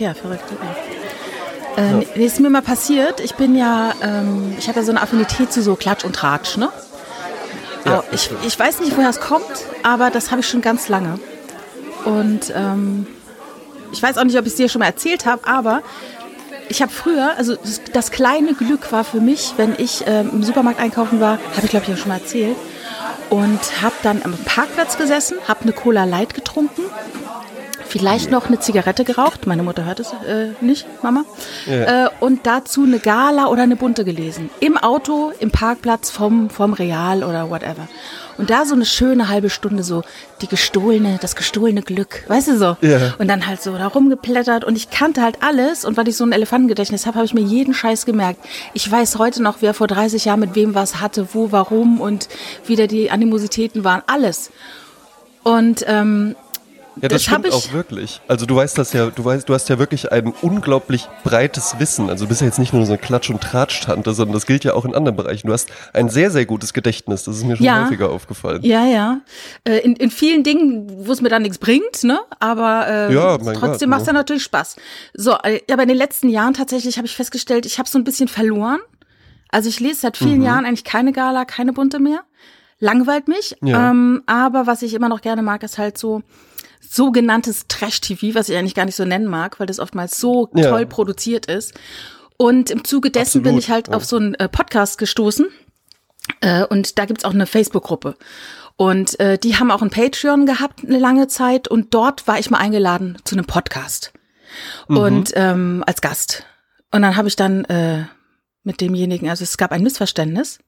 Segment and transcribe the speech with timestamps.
[0.00, 0.44] ja, verrückt.
[0.50, 1.00] Okay.
[1.76, 3.20] Äh, nee, ist mir mal passiert.
[3.20, 6.56] Ich bin ja, ähm, ich habe ja so eine Affinität zu so Klatsch und Tratsch,
[6.56, 6.70] ne?
[7.84, 9.44] Ja, ich, ich weiß nicht, woher es kommt,
[9.82, 11.18] aber das habe ich schon ganz lange.
[12.04, 13.06] Und ähm,
[13.92, 15.82] ich weiß auch nicht, ob ich es dir schon mal erzählt habe, aber
[16.68, 20.42] ich habe früher, also das, das, kleine Glück war für mich, wenn ich ähm, im
[20.42, 22.56] Supermarkt einkaufen war, habe ich glaube ich auch schon mal erzählt,
[23.30, 26.82] und habe dann am Parkplatz gesessen, habe eine Cola Light getrunken,
[27.90, 31.24] vielleicht noch eine Zigarette geraucht, meine Mutter hört es äh, nicht, Mama,
[31.66, 32.06] ja.
[32.06, 34.48] äh, und dazu eine Gala oder eine Bunte gelesen.
[34.60, 37.88] Im Auto, im Parkplatz vom, vom Real oder whatever.
[38.38, 40.02] Und da so eine schöne halbe Stunde so
[40.40, 42.76] die gestohlene, das gestohlene Glück, weißt du so?
[42.80, 43.14] Ja.
[43.18, 46.24] Und dann halt so da rumgeplättert und ich kannte halt alles und weil ich so
[46.24, 48.40] ein Elefantengedächtnis habe, habe ich mir jeden Scheiß gemerkt.
[48.72, 52.28] Ich weiß heute noch, wer vor 30 Jahren mit wem was hatte, wo, warum und
[52.64, 54.50] wie da die Animositäten waren, alles.
[55.42, 56.36] Und ähm,
[56.96, 58.20] ja, das, das stimmt ich auch wirklich.
[58.28, 62.10] Also du weißt das ja, du weißt, du hast ja wirklich ein unglaublich breites Wissen.
[62.10, 64.64] Also du bist ja jetzt nicht nur so eine Klatsch- und Tratsch-Tante, sondern das gilt
[64.64, 65.46] ja auch in anderen Bereichen.
[65.46, 67.24] Du hast ein sehr, sehr gutes Gedächtnis.
[67.24, 67.84] Das ist mir schon ja.
[67.84, 68.62] häufiger aufgefallen.
[68.62, 69.20] Ja, ja.
[69.64, 72.20] Äh, in, in vielen Dingen, wo es mir dann nichts bringt, ne?
[72.38, 74.76] Aber äh, ja, trotzdem macht es ja natürlich Spaß.
[75.14, 78.04] So, äh, aber in den letzten Jahren tatsächlich habe ich festgestellt, ich habe so ein
[78.04, 78.80] bisschen verloren.
[79.50, 80.44] Also ich lese seit vielen mhm.
[80.44, 82.22] Jahren eigentlich keine Gala, keine Bunte mehr.
[82.78, 83.56] Langweilt mich.
[83.62, 83.90] Ja.
[83.90, 86.22] Ähm, aber was ich immer noch gerne mag, ist halt so
[86.90, 90.70] sogenanntes Trash-TV, was ich eigentlich gar nicht so nennen mag, weil das oftmals so ja.
[90.70, 91.72] toll produziert ist.
[92.36, 93.94] Und im Zuge dessen Absolut, bin ich halt ja.
[93.94, 95.46] auf so einen äh, Podcast gestoßen.
[96.40, 98.16] Äh, und da gibt's auch eine Facebook-Gruppe.
[98.76, 102.50] Und äh, die haben auch ein Patreon gehabt eine lange Zeit und dort war ich
[102.50, 104.12] mal eingeladen zu einem Podcast.
[104.88, 104.96] Mhm.
[104.96, 106.44] Und ähm, als Gast.
[106.90, 108.06] Und dann habe ich dann äh,
[108.64, 110.58] mit demjenigen, also es gab ein Missverständnis.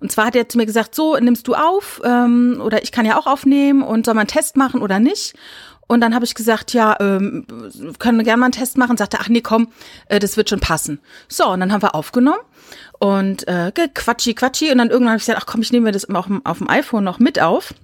[0.00, 3.06] Und zwar hat er zu mir gesagt, so nimmst du auf ähm, oder ich kann
[3.06, 5.34] ja auch aufnehmen und soll man einen Test machen oder nicht?
[5.86, 7.46] Und dann habe ich gesagt, ja, ähm,
[7.98, 8.96] können wir gerne mal einen Test machen.
[8.96, 9.68] Sagte, ach nee, komm,
[10.08, 11.00] äh, das wird schon passen.
[11.28, 12.40] So, und dann haben wir aufgenommen
[12.98, 14.72] und äh, quatschi, quatschi.
[14.72, 16.58] Und dann irgendwann habe ich gesagt, ach komm, ich nehme mir das auf dem, auf
[16.58, 17.74] dem iPhone noch mit auf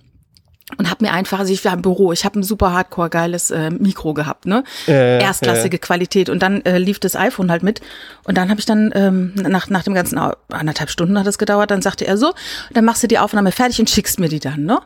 [0.79, 3.51] und habe mir einfach, also ich war im Büro, ich habe ein super hardcore geiles
[3.51, 4.65] äh, Mikro gehabt, ne?
[4.87, 5.81] Äh, Erstklassige äh.
[5.81, 7.81] Qualität und dann äh, lief das iPhone halt mit
[8.25, 11.71] und dann habe ich dann ähm, nach nach dem ganzen anderthalb Stunden hat es gedauert,
[11.71, 12.33] dann sagte er so,
[12.73, 14.81] dann machst du die Aufnahme fertig und schickst mir die dann, ne?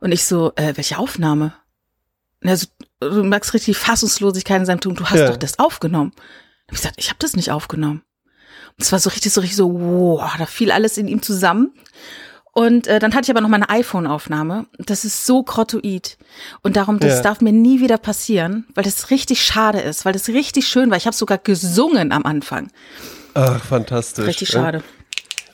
[0.00, 1.54] Und ich so, äh, welche Aufnahme?
[2.44, 2.66] Also,
[3.00, 5.28] du merkst richtig Fassungslosigkeit in seinem Tun, du hast ja.
[5.28, 6.12] doch das aufgenommen.
[6.68, 8.02] Und ich gesagt, ich habe das nicht aufgenommen.
[8.76, 11.72] Und es war so richtig so richtig so, wow, da fiel alles in ihm zusammen.
[12.56, 14.64] Und äh, dann hatte ich aber noch meine iPhone-Aufnahme.
[14.78, 16.16] Das ist so grottoid.
[16.62, 17.20] Und darum, das ja.
[17.20, 20.96] darf mir nie wieder passieren, weil das richtig schade ist, weil das richtig schön war.
[20.96, 22.70] Ich habe sogar gesungen am Anfang.
[23.34, 24.24] Ach, fantastisch.
[24.24, 24.82] Richtig schade.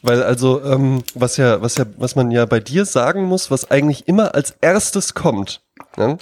[0.03, 3.69] Weil also, ähm, was ja, was ja, was man ja bei dir sagen muss, was
[3.69, 5.61] eigentlich immer als erstes kommt,
[5.97, 6.19] ne?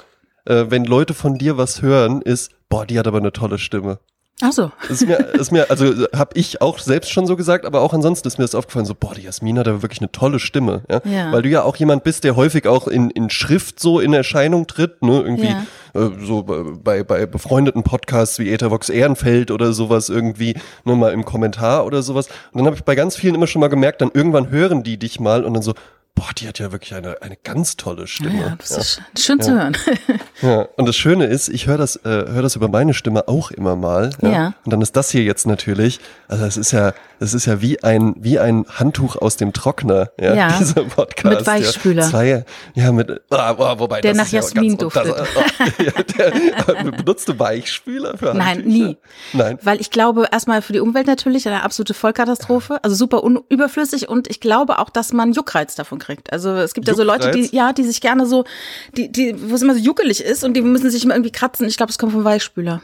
[0.46, 3.98] äh, wenn Leute von dir was hören, ist, boah, die hat aber eine tolle Stimme.
[4.42, 4.70] Ach so.
[4.88, 8.26] Ist mir, ist mir, also habe ich auch selbst schon so gesagt, aber auch ansonsten
[8.28, 11.00] ist mir das aufgefallen, so, boah, die Jasmin hat aber wirklich eine tolle Stimme, ja?
[11.04, 11.32] ja.
[11.32, 14.66] Weil du ja auch jemand bist, der häufig auch in, in Schrift so in Erscheinung
[14.66, 15.20] tritt, ne?
[15.20, 15.66] Irgendwie ja.
[15.94, 21.12] äh, so bei, bei befreundeten Podcasts wie Ethervox Ehrenfeld oder sowas irgendwie, nur ne, mal
[21.12, 22.28] im Kommentar oder sowas.
[22.52, 24.98] Und dann habe ich bei ganz vielen immer schon mal gemerkt, dann irgendwann hören die
[24.98, 25.74] dich mal und dann so,
[26.14, 28.40] boah, die hat ja wirklich eine, eine ganz tolle Stimme.
[28.40, 29.44] Ja, das ist schön ja.
[29.44, 29.76] zu hören.
[30.42, 33.50] ja, und das Schöne ist, ich höre das, äh, höre das über meine Stimme auch
[33.50, 34.10] immer mal.
[34.20, 34.30] Ja?
[34.30, 34.54] ja.
[34.64, 35.98] Und dann ist das hier jetzt natürlich,
[36.28, 40.10] also es ist ja, es ist ja wie ein, wie ein Handtuch aus dem Trockner,
[40.20, 40.58] ja, ja.
[40.58, 41.38] dieser Podcast.
[41.38, 42.02] Mit Weichspüler.
[42.02, 42.44] Ja, zwei,
[42.74, 45.06] ja, mit, ah, oh, wobei der nach Jasmin ganz, duftet.
[45.06, 48.54] Das, oh, ja, der, benutzt du Weichspüler für Handtücher?
[48.54, 48.96] Nein, nie.
[49.32, 49.58] Nein.
[49.62, 54.28] Weil ich glaube, erstmal für die Umwelt natürlich eine absolute Vollkatastrophe, also super überflüssig und
[54.28, 56.09] ich glaube auch, dass man Juckreiz davon kriegt.
[56.30, 58.44] Also es gibt ja so Leute, die, ja, die sich gerne so,
[58.96, 61.66] die, die, wo es immer so juckelig ist und die müssen sich immer irgendwie kratzen.
[61.66, 62.82] Ich glaube, es kommt vom Weichspüler.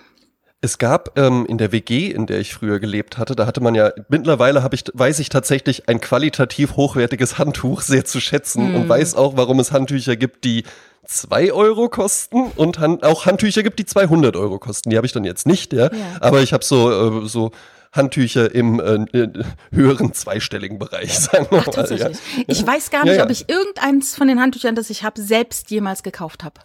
[0.63, 3.75] Es gab ähm, in der WG, in der ich früher gelebt hatte, da hatte man
[3.75, 8.75] ja mittlerweile habe ich weiß ich tatsächlich ein qualitativ hochwertiges Handtuch sehr zu schätzen mm.
[8.75, 10.65] und weiß auch, warum es Handtücher gibt, die
[11.05, 14.91] zwei Euro kosten und han auch Handtücher gibt, die 200 Euro kosten.
[14.91, 15.85] Die habe ich dann jetzt nicht, ja.
[15.85, 15.91] ja.
[16.21, 17.53] Aber ich habe so äh, so
[17.97, 19.29] Handtücher im äh,
[19.73, 21.99] höheren zweistelligen Bereich, sagen wir Ach, mal.
[21.99, 22.11] Ja.
[22.47, 25.71] Ich weiß gar nicht, ja, ob ich irgendeins von den Handtüchern, das ich habe, selbst
[25.71, 26.61] jemals gekauft habe.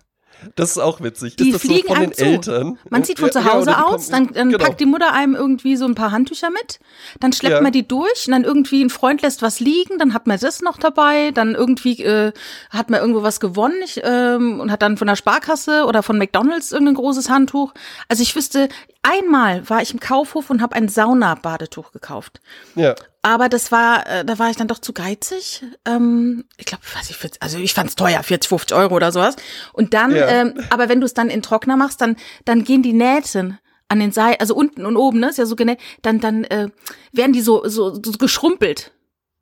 [0.55, 1.35] Das ist auch witzig.
[1.35, 2.25] Die fliegen so von den zu.
[2.25, 2.79] Eltern?
[2.89, 4.63] Man zieht von zu Hause ja, aus, dann, dann genau.
[4.63, 6.79] packt die Mutter einem irgendwie so ein paar Handtücher mit,
[7.19, 7.61] dann schleppt ja.
[7.61, 10.61] man die durch und dann irgendwie ein Freund lässt was liegen, dann hat man das
[10.61, 12.31] noch dabei, dann irgendwie äh,
[12.69, 16.17] hat man irgendwo was gewonnen ich, ähm, und hat dann von der Sparkasse oder von
[16.17, 17.73] McDonalds irgendein großes Handtuch.
[18.07, 18.69] Also ich wüsste,
[19.03, 22.41] einmal war ich im Kaufhof und habe ein Saunabadetuch gekauft.
[22.75, 22.95] Ja.
[23.21, 25.63] Aber das war, äh, da war ich dann doch zu geizig.
[25.85, 29.35] Ähm, ich glaube, weiß ich, also ich fand's teuer, 40, 50 Euro oder sowas.
[29.73, 30.27] Und dann, ja.
[30.27, 32.15] ähm, aber wenn du es dann in Trockner machst, dann,
[32.45, 33.59] dann gehen die Nähten
[33.89, 36.69] an den Seiten, also unten und oben, ne, ist ja so genau, dann, dann äh,
[37.11, 38.91] werden die so, so, so geschrumpelt.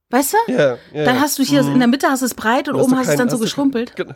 [0.10, 0.52] Weißt du?
[0.52, 1.06] Ja, ja.
[1.06, 1.74] Dann hast du hier mhm.
[1.74, 3.96] in der Mitte hast du es breit und oben hast du es dann so geschrumpelt.
[3.96, 4.16] Genau.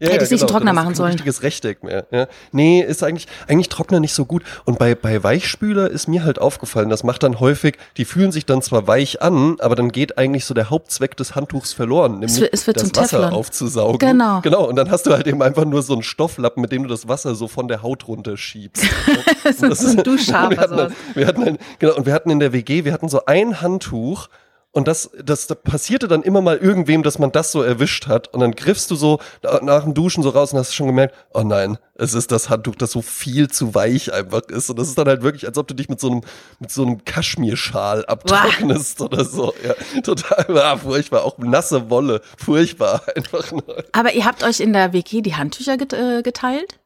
[0.00, 0.42] Ja, Hätte ja, ich nicht genau.
[0.42, 1.12] einen Trockner machen sollen.
[1.12, 2.06] richtiges Rechteck mehr.
[2.10, 2.26] Ja.
[2.52, 4.42] Nee, ist eigentlich, eigentlich Trockner nicht so gut.
[4.64, 8.46] Und bei, bei Weichspüler ist mir halt aufgefallen, das macht dann häufig, die fühlen sich
[8.46, 12.32] dann zwar weich an, aber dann geht eigentlich so der Hauptzweck des Handtuchs verloren, nämlich
[12.32, 13.34] es wird, es wird das Wasser Teflon.
[13.34, 13.98] aufzusaugen.
[13.98, 14.40] Genau.
[14.40, 14.66] Genau.
[14.66, 17.06] Und dann hast du halt eben einfach nur so einen Stofflappen, mit dem du das
[17.06, 18.82] Wasser so von der Haut runterschiebst.
[19.44, 20.50] das ist ein Duschschaber.
[20.50, 23.26] Wir hatten, wir hatten halt, genau, und wir hatten in der WG, wir hatten so
[23.26, 24.28] ein Handtuch,
[24.72, 28.32] und das, das, das passierte dann immer mal irgendwem, dass man das so erwischt hat.
[28.32, 31.42] Und dann griffst du so nach dem Duschen so raus und hast schon gemerkt, oh
[31.42, 34.70] nein, es ist das Handtuch, das so viel zu weich einfach ist.
[34.70, 36.20] Und das ist dann halt wirklich, als ob du dich mit so einem,
[36.60, 39.52] mit so einem Kaschmirschal abtrocknest oder so.
[39.66, 41.24] Ja, total ja, furchtbar.
[41.24, 42.20] Auch nasse Wolle.
[42.38, 43.50] Furchtbar einfach.
[43.50, 43.84] Nur.
[43.90, 46.79] Aber ihr habt euch in der WG die Handtücher äh, geteilt?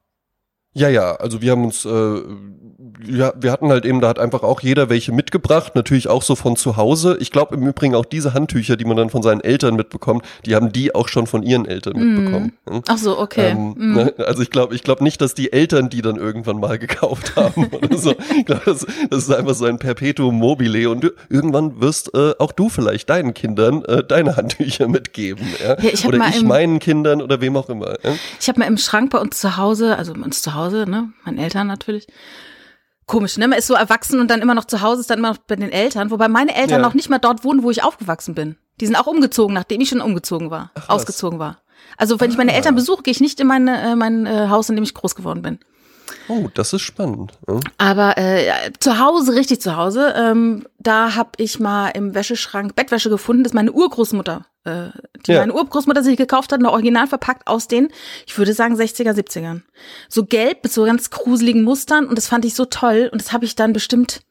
[0.75, 2.21] Ja, ja, also wir haben uns, äh,
[3.07, 6.35] ja, wir hatten halt eben, da hat einfach auch jeder welche mitgebracht, natürlich auch so
[6.35, 7.17] von zu Hause.
[7.21, 10.57] Ich glaube im Übrigen auch diese Handtücher, die man dann von seinen Eltern mitbekommt, die
[10.57, 12.15] haben die auch schon von ihren Eltern mm.
[12.15, 12.53] mitbekommen.
[12.89, 13.51] Ach so, okay.
[13.51, 13.95] Ähm, mm.
[13.95, 14.15] ne?
[14.19, 17.67] Also ich glaube, ich glaube nicht, dass die Eltern die dann irgendwann mal gekauft haben
[17.67, 18.15] oder so.
[18.37, 22.33] Ich glaube, das, das, ist einfach so ein Perpetuum mobile und du, irgendwann wirst äh,
[22.39, 25.81] auch du vielleicht deinen Kindern äh, deine Handtücher mitgeben, ja?
[25.81, 27.97] ja ich oder ich meinen Kindern oder wem auch immer.
[28.03, 28.15] Ja?
[28.41, 30.89] Ich habe mal im Schrank bei uns zu Hause, also bei uns zu Hause Hause,
[30.89, 31.13] ne?
[31.25, 32.07] Meinen Eltern natürlich.
[33.07, 33.49] Komisch, ne?
[33.49, 35.57] Man ist so erwachsen und dann immer noch zu Hause, ist dann immer noch bei
[35.57, 36.87] den Eltern, wobei meine Eltern ja.
[36.87, 38.57] noch nicht mal dort wohnen, wo ich aufgewachsen bin.
[38.81, 41.59] Die sind auch umgezogen, nachdem ich schon umgezogen war, Ach, ausgezogen war.
[41.97, 42.33] Also wenn ah.
[42.33, 42.57] ich meine ah.
[42.57, 45.15] Eltern besuche, gehe ich nicht in meine, äh, mein äh, Haus, in dem ich groß
[45.15, 45.59] geworden bin.
[46.29, 47.33] Oh, das ist spannend.
[47.49, 47.61] Ja.
[47.79, 53.11] Aber äh, zu Hause, richtig zu Hause, ähm, da habe ich mal im Wäscheschrank Bettwäsche
[53.11, 54.89] gefunden, das meine Urgroßmutter, äh,
[55.27, 55.41] die ja.
[55.41, 57.89] meine Urgroßmutter sich gekauft hat, noch original verpackt aus den,
[58.27, 59.63] ich würde sagen, 60er, 70ern.
[60.09, 63.33] So gelb mit so ganz gruseligen Mustern und das fand ich so toll und das
[63.33, 64.23] habe ich dann bestimmt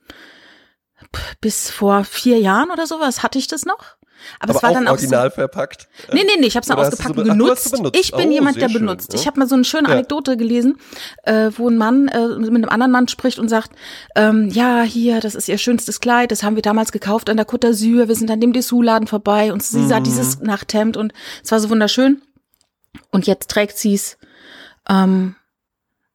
[1.41, 3.97] bis vor vier Jahren oder sowas hatte ich das noch.
[4.39, 5.87] Aber, aber es war dann auch original so, verpackt.
[6.11, 7.71] Nee, nee, nee, ich habe es dann ausgepackt und genutzt.
[7.71, 7.99] benutzt.
[7.99, 9.13] Ich bin oh, jemand, der schön, benutzt.
[9.13, 9.19] Ja?
[9.19, 10.37] Ich habe mal so eine schöne Anekdote ja.
[10.37, 10.77] gelesen,
[11.23, 13.71] äh, wo ein Mann äh, mit einem anderen Mann spricht und sagt,
[14.15, 17.47] ähm, ja, hier, das ist ihr schönstes Kleid, das haben wir damals gekauft an der
[17.47, 19.89] Côte d'Azur, wir sind an dem Dessous-Laden vorbei und sie mhm.
[19.89, 22.21] sah dieses Nachthemd und es war so wunderschön.
[23.11, 24.17] Und jetzt trägt sie es.
[24.89, 25.35] Ähm,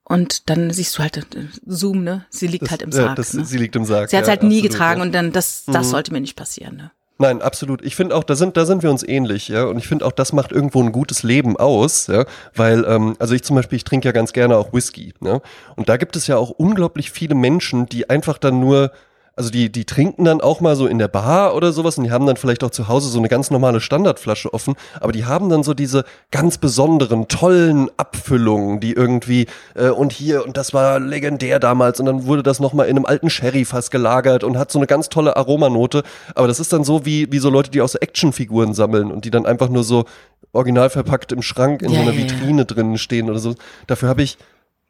[0.08, 2.24] und dann siehst du halt äh, Zoom, ne?
[2.30, 3.08] Sie liegt das, halt im Sarg.
[3.10, 3.44] Ja, das, ne?
[3.44, 4.08] Sie liegt im Sarg.
[4.08, 5.90] Sie hat es halt nie getragen und dann das, das mhm.
[5.90, 6.90] sollte mir nicht passieren, ne?
[7.20, 7.82] Nein, absolut.
[7.84, 9.64] Ich finde auch, da sind, da sind wir uns ähnlich, ja.
[9.64, 12.24] Und ich finde auch, das macht irgendwo ein gutes Leben aus, ja.
[12.54, 15.42] Weil, ähm, also ich zum Beispiel, ich trinke ja ganz gerne auch Whisky, ne?
[15.74, 18.92] Und da gibt es ja auch unglaublich viele Menschen, die einfach dann nur
[19.38, 22.10] also die, die trinken dann auch mal so in der Bar oder sowas und die
[22.10, 25.48] haben dann vielleicht auch zu Hause so eine ganz normale Standardflasche offen, aber die haben
[25.48, 30.98] dann so diese ganz besonderen, tollen Abfüllungen, die irgendwie, äh, und hier, und das war
[30.98, 34.80] legendär damals und dann wurde das nochmal in einem alten Sherry-Fass gelagert und hat so
[34.80, 36.02] eine ganz tolle Aromanote,
[36.34, 39.24] aber das ist dann so wie, wie so Leute, die auch so Actionfiguren sammeln und
[39.24, 40.04] die dann einfach nur so
[40.52, 42.64] original verpackt im Schrank in ja, so einer Vitrine ja.
[42.64, 43.54] drinnen stehen oder so.
[43.86, 44.36] Dafür habe ich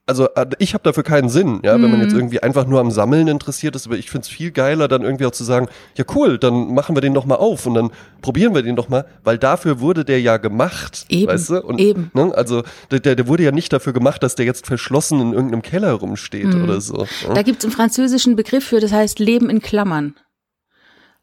[0.09, 2.21] also äh, ich habe dafür keinen Sinn, ja, wenn man jetzt mhm.
[2.21, 5.33] irgendwie einfach nur am Sammeln interessiert ist, aber ich find's viel geiler, dann irgendwie auch
[5.33, 7.91] zu sagen, ja cool, dann machen wir den doch mal auf und dann
[8.23, 11.63] probieren wir den doch mal, weil dafür wurde der ja gemacht, eben, weißt du?
[11.63, 12.11] Und, eben.
[12.15, 15.63] Ne, also der, der wurde ja nicht dafür gemacht, dass der jetzt verschlossen in irgendeinem
[15.63, 16.65] Keller rumsteht mhm.
[16.65, 17.07] oder so.
[17.27, 17.35] Ja?
[17.35, 20.15] Da gibt's einen französischen Begriff für, das heißt Leben in Klammern.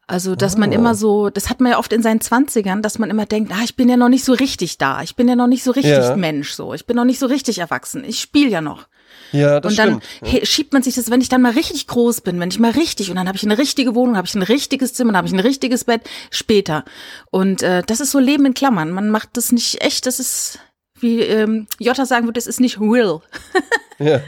[0.08, 0.58] Also, dass oh.
[0.58, 3.52] man immer so, das hat man ja oft in seinen Zwanzigern, dass man immer denkt,
[3.52, 5.72] ah, ich bin ja noch nicht so richtig da, ich bin ja noch nicht so
[5.72, 6.14] richtig ja.
[6.14, 8.86] Mensch, so, ich bin noch nicht so richtig erwachsen, ich spiele ja noch.
[9.32, 10.46] Ja, das und dann stimmt.
[10.46, 13.10] schiebt man sich das, wenn ich dann mal richtig groß bin, wenn ich mal richtig
[13.10, 15.34] und dann habe ich eine richtige Wohnung, habe ich ein richtiges Zimmer, dann habe ich
[15.34, 16.84] ein richtiges Bett später.
[17.32, 18.92] Und äh, das ist so Leben in Klammern.
[18.92, 20.60] Man macht das nicht echt, das ist
[21.00, 23.20] wie ähm, Jota sagen würde, das ist nicht real.
[24.06, 24.20] Ja.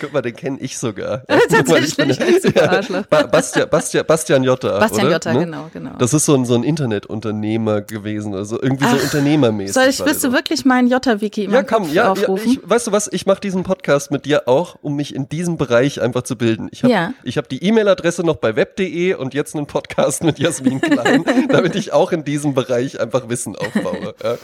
[0.00, 1.24] Guck mal, den kenne ich sogar.
[1.26, 2.80] Tatsächlich, ich super
[3.10, 4.78] ja, Bastian, Bastian, Bastian Jotta.
[4.78, 5.14] Bastian oder?
[5.14, 5.40] Jotta, ne?
[5.40, 5.90] genau, genau.
[5.98, 9.74] Das ist so ein, so ein Internetunternehmer gewesen, also irgendwie Ach, so unternehmermäßig.
[9.74, 12.52] Soll ich, willst du wirklich meinen Jotta-Wiki ja, komm, ja, aufrufen?
[12.52, 15.28] Ja, ich, weißt du was, ich mache diesen Podcast mit dir auch, um mich in
[15.28, 16.68] diesem Bereich einfach zu bilden.
[16.70, 17.12] Ich habe ja.
[17.24, 21.92] hab die E-Mail-Adresse noch bei web.de und jetzt einen Podcast mit Jasmin Klein, damit ich
[21.92, 24.14] auch in diesem Bereich einfach Wissen aufbaue.
[24.22, 24.36] Ja.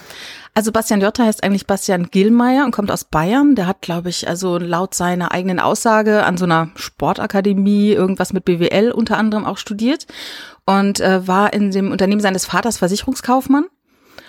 [0.56, 3.56] Also Bastian Jotta heißt eigentlich Bastian Gillmeier und kommt aus Bayern.
[3.56, 8.44] Der hat, glaube ich, also laut seiner eigenen Aussage an so einer Sportakademie irgendwas mit
[8.44, 10.06] BWL unter anderem auch studiert
[10.64, 13.66] und äh, war in dem Unternehmen seines Vaters Versicherungskaufmann.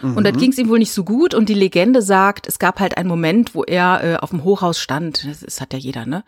[0.02, 0.24] Und mhm.
[0.24, 2.98] dann ging es ihm wohl nicht so gut und die Legende sagt, es gab halt
[2.98, 5.26] einen Moment, wo er äh, auf dem Hochhaus stand.
[5.26, 6.24] Das, das hat ja jeder, ne?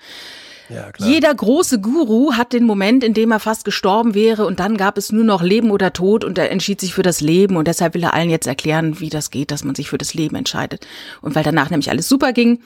[0.69, 0.89] Ja.
[0.97, 4.97] Jeder große Guru hat den Moment, in dem er fast gestorben wäre und dann gab
[4.97, 7.93] es nur noch Leben oder Tod und er entschied sich für das Leben und deshalb
[7.93, 10.85] will er allen jetzt erklären, wie das geht, dass man sich für das Leben entscheidet.
[11.21, 12.59] Und weil danach nämlich alles super ging,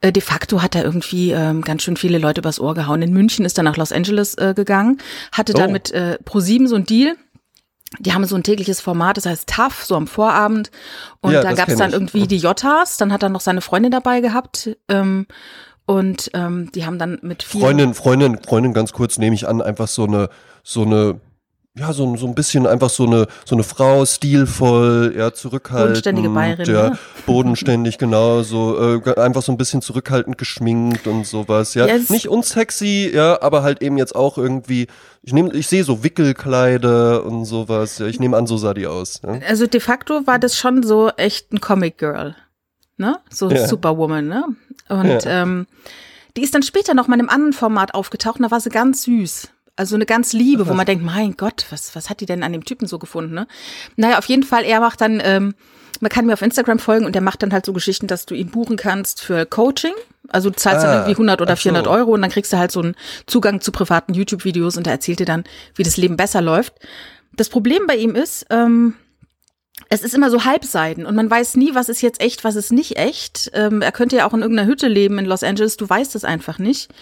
[0.00, 3.02] Äh, de facto hat er irgendwie ähm, ganz schön viele Leute übers Ohr gehauen.
[3.02, 4.98] In München ist er nach Los Angeles äh, gegangen,
[5.32, 5.72] hatte dann oh.
[5.72, 7.16] mit äh, Pro7 so ein Deal.
[7.98, 10.70] Die haben so ein tägliches Format, das heißt TAF, so am Vorabend.
[11.20, 13.90] Und ja, da gab es dann irgendwie die Jottas, dann hat er noch seine Freundin
[13.90, 14.76] dabei gehabt.
[14.88, 15.26] Ähm,
[15.88, 19.62] und ähm, die haben dann mit vielen Freundin, Freundin, Freundin, ganz kurz nehme ich an,
[19.62, 20.28] einfach so eine,
[20.62, 21.18] so eine
[21.78, 25.88] ja, so, so ein bisschen einfach so eine, so eine Frau, stilvoll, ja, zurückhaltend.
[25.88, 26.66] Bodenständige Bayerin.
[26.66, 26.98] Ja, ne?
[27.24, 31.86] bodenständig, genau, so, äh, einfach so ein bisschen zurückhaltend geschminkt und sowas, ja.
[31.86, 32.10] Yes.
[32.10, 34.88] Nicht unsexy, ja, aber halt eben jetzt auch irgendwie,
[35.22, 38.86] ich nehme, ich sehe so Wickelkleider und sowas, ja, ich nehme an, so sah die
[38.86, 39.22] aus.
[39.24, 39.38] Ja.
[39.48, 42.34] Also de facto war das schon so echt ein Comic Girl,
[42.98, 43.18] ne?
[43.30, 43.66] So ja.
[43.66, 44.44] Superwoman, ne?
[44.88, 45.42] Und, ja.
[45.42, 45.66] ähm,
[46.36, 48.70] die ist dann später noch mal in einem anderen Format aufgetaucht und da war sie
[48.70, 49.48] ganz süß.
[49.76, 52.52] Also eine ganz Liebe, wo man denkt, mein Gott, was, was hat die denn an
[52.52, 53.34] dem Typen so gefunden?
[53.34, 53.46] Ne?
[53.96, 55.54] Naja, auf jeden Fall, er macht dann, ähm,
[56.00, 58.34] man kann mir auf Instagram folgen und der macht dann halt so Geschichten, dass du
[58.34, 59.92] ihn buchen kannst für Coaching.
[60.28, 61.90] Also du zahlst ah, dann irgendwie 100 oder 400 so.
[61.90, 65.20] Euro und dann kriegst du halt so einen Zugang zu privaten YouTube-Videos und er erzählt
[65.20, 65.44] dir dann,
[65.76, 66.74] wie das Leben besser läuft.
[67.32, 68.94] Das Problem bei ihm ist, ähm,
[69.90, 72.72] es ist immer so Halbseiten und man weiß nie, was ist jetzt echt, was ist
[72.72, 73.50] nicht echt.
[73.54, 76.24] Ähm, er könnte ja auch in irgendeiner Hütte leben in Los Angeles, du weißt es
[76.24, 76.92] einfach nicht.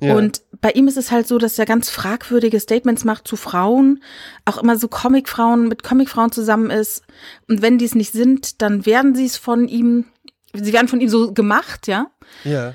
[0.00, 0.16] Ja.
[0.16, 4.02] Und bei ihm ist es halt so, dass er ganz fragwürdige Statements macht zu Frauen,
[4.46, 7.04] auch immer so Comicfrauen mit Comicfrauen zusammen ist.
[7.48, 10.06] Und wenn die es nicht sind, dann werden sie es von ihm,
[10.54, 12.10] sie werden von ihm so gemacht, ja.
[12.44, 12.74] Ja.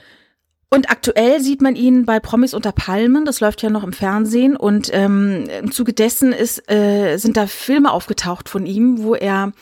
[0.70, 4.58] Und aktuell sieht man ihn bei Promis unter Palmen, das läuft ja noch im Fernsehen.
[4.58, 9.54] Und ähm, im Zuge dessen ist, äh, sind da Filme aufgetaucht von ihm, wo er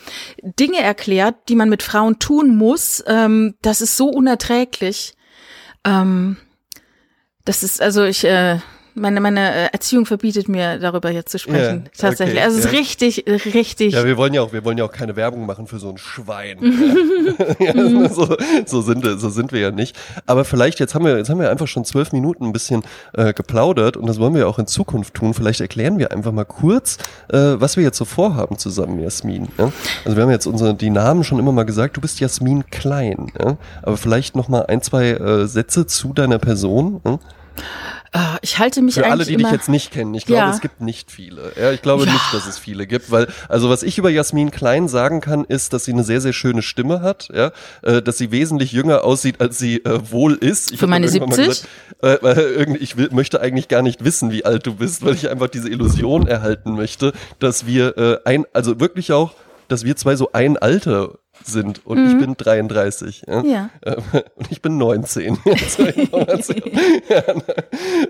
[0.42, 3.04] Dinge erklärt, die man mit Frauen tun muss.
[3.06, 5.16] Ähm, das ist so unerträglich.
[5.84, 6.38] Ähm,
[7.46, 8.60] das ist, also ich, äh,
[8.96, 11.84] meine, meine äh, Erziehung verbietet mir, darüber jetzt zu sprechen.
[11.86, 12.38] Ja, Tatsächlich.
[12.38, 12.72] Okay, also es ja.
[12.72, 13.94] ist richtig, richtig.
[13.94, 15.98] Ja, wir wollen ja auch, wir wollen ja auch keine Werbung machen für so ein
[15.98, 16.60] Schwein.
[17.60, 17.74] ja,
[18.10, 18.36] so,
[18.66, 19.98] so, sind, so sind wir ja nicht.
[20.26, 22.84] Aber vielleicht, jetzt haben wir, jetzt haben wir einfach schon zwölf Minuten ein bisschen
[23.14, 25.34] äh, geplaudert und das wollen wir auch in Zukunft tun.
[25.34, 26.98] Vielleicht erklären wir einfach mal kurz,
[27.30, 29.48] äh, was wir jetzt so vorhaben zusammen, Jasmin.
[29.58, 29.72] Ja?
[30.06, 33.32] Also wir haben jetzt unsere, die Namen schon immer mal gesagt, du bist Jasmin Klein.
[33.40, 33.58] Ja?
[33.82, 37.02] Aber vielleicht noch mal ein, zwei äh, Sätze zu deiner Person.
[37.06, 37.20] Ja?
[38.16, 40.52] Uh, ich halte mich Für alle, die dich jetzt nicht kennen, ich glaube, ja.
[40.52, 41.52] es gibt nicht viele.
[41.60, 42.14] Ja, ich glaube ja.
[42.14, 45.74] nicht, dass es viele gibt, weil, also was ich über Jasmin Klein sagen kann, ist,
[45.74, 49.42] dass sie eine sehr, sehr schöne Stimme hat, ja, äh, dass sie wesentlich jünger aussieht,
[49.42, 50.72] als sie äh, wohl ist.
[50.72, 51.36] Ich Für meine 70?
[51.36, 51.68] Gesagt,
[52.04, 55.48] äh, ich will, möchte eigentlich gar nicht wissen, wie alt du bist, weil ich einfach
[55.48, 59.34] diese Illusion erhalten möchte, dass wir äh, ein, also wirklich auch,
[59.70, 62.10] dass wir zwei so ein Alter sind und mhm.
[62.10, 63.24] ich bin 33.
[63.28, 63.42] Ja.
[63.44, 63.70] ja.
[63.86, 64.04] Ähm,
[64.36, 65.38] und ich bin 19.
[67.10, 67.24] ja,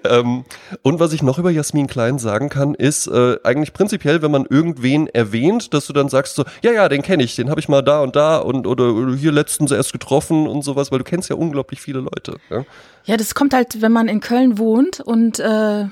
[0.06, 0.46] ähm,
[0.82, 4.46] und was ich noch über Jasmin Klein sagen kann, ist äh, eigentlich prinzipiell, wenn man
[4.50, 7.70] irgendwen erwähnt, dass du dann sagst so, ja, ja, den kenne ich, den habe ich
[7.70, 11.06] mal da und da und oder, oder hier letztens erst getroffen und sowas, weil du
[11.06, 12.38] kennst ja unglaublich viele Leute.
[12.50, 12.66] Ja,
[13.06, 15.86] ja das kommt halt, wenn man in Köln wohnt und äh,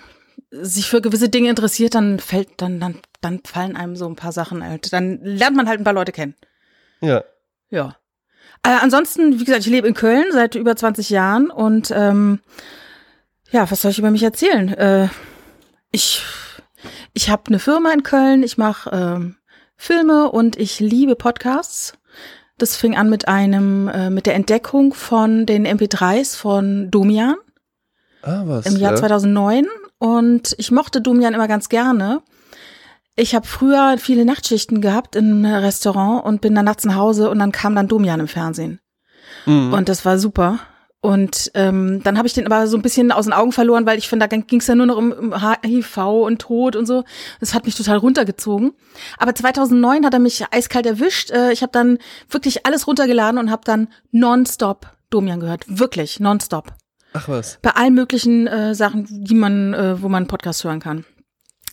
[0.51, 4.31] sich für gewisse Dinge interessiert, dann fällt, dann, dann, dann fallen einem so ein paar
[4.31, 4.91] Sachen halt.
[4.93, 6.35] Dann lernt man halt ein paar Leute kennen.
[7.01, 7.23] Ja.
[7.71, 7.95] Ja.
[8.63, 12.39] Äh, ansonsten, wie gesagt, ich lebe in Köln seit über 20 Jahren und ähm,
[13.49, 14.69] ja, was soll ich über mich erzählen?
[14.69, 15.07] Äh,
[15.91, 16.23] ich
[17.13, 19.35] ich habe eine Firma in Köln, ich mache ähm,
[19.75, 21.93] Filme und ich liebe Podcasts.
[22.57, 27.35] Das fing an mit einem äh, mit der Entdeckung von den MP3s von Domian.
[28.21, 28.67] Ah, was?
[28.67, 28.97] Im Jahr ja.
[28.97, 29.65] 2009
[29.97, 32.21] und ich mochte Domian immer ganz gerne
[33.15, 37.39] ich habe früher viele Nachtschichten gehabt im Restaurant und bin dann nachts nach Hause und
[37.39, 38.79] dann kam dann Domian im Fernsehen.
[39.45, 39.73] Mhm.
[39.73, 40.59] Und das war super.
[41.03, 43.97] Und ähm, dann habe ich den aber so ein bisschen aus den Augen verloren, weil
[43.97, 47.03] ich finde, da ging es ja nur noch um, HIV und Tod und so.
[47.39, 48.73] Das hat mich total runtergezogen.
[49.17, 51.31] Aber 2009 hat er mich eiskalt erwischt.
[51.31, 51.97] Äh, ich habe dann
[52.29, 55.65] wirklich alles runtergeladen und habe dann nonstop Domian gehört.
[55.67, 56.71] Wirklich, nonstop.
[57.13, 57.57] Ach was.
[57.63, 61.03] Bei allen möglichen äh, Sachen, die man, äh, wo man Podcast hören kann.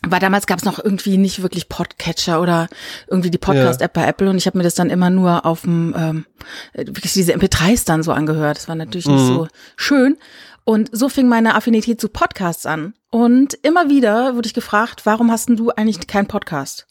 [0.07, 2.69] Weil damals gab es noch irgendwie nicht wirklich Podcatcher oder
[3.07, 5.93] irgendwie die Podcast-App bei Apple und ich habe mir das dann immer nur auf dem,
[5.97, 6.25] ähm,
[6.73, 8.57] wirklich diese MP3s dann so angehört.
[8.57, 9.15] Das war natürlich mhm.
[9.15, 10.17] nicht so schön.
[10.63, 12.93] Und so fing meine Affinität zu Podcasts an.
[13.09, 16.87] Und immer wieder wurde ich gefragt, warum hast denn du eigentlich keinen Podcast?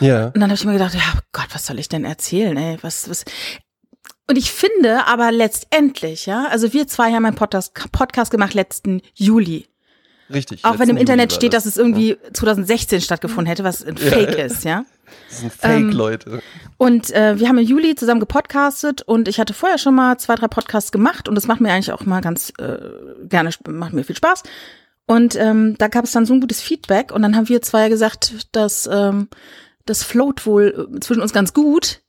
[0.00, 0.26] Ja.
[0.26, 2.78] Und dann habe ich mir gedacht, ja Gott, was soll ich denn erzählen, ey?
[2.82, 3.24] Was, was.
[4.28, 9.02] Und ich finde aber letztendlich, ja, also wir zwei haben einen Podcast, Podcast gemacht letzten
[9.14, 9.68] Juli.
[10.30, 10.64] Richtig.
[10.64, 11.64] Auch wenn im Internet steht, das.
[11.64, 12.32] dass es irgendwie ja.
[12.32, 14.44] 2016 stattgefunden hätte, was ein Fake ja.
[14.44, 14.84] ist, ja.
[15.28, 16.42] Das sind Fake, ähm, Leute.
[16.78, 20.36] Und äh, wir haben im Juli zusammen gepodcastet und ich hatte vorher schon mal zwei,
[20.36, 22.78] drei Podcasts gemacht und das macht mir eigentlich auch mal ganz äh,
[23.24, 24.42] gerne, macht mir viel Spaß.
[25.06, 27.88] Und ähm, da gab es dann so ein gutes Feedback und dann haben wir zwei
[27.88, 29.28] gesagt, dass ähm,
[29.84, 32.01] das float wohl äh, zwischen uns ganz gut.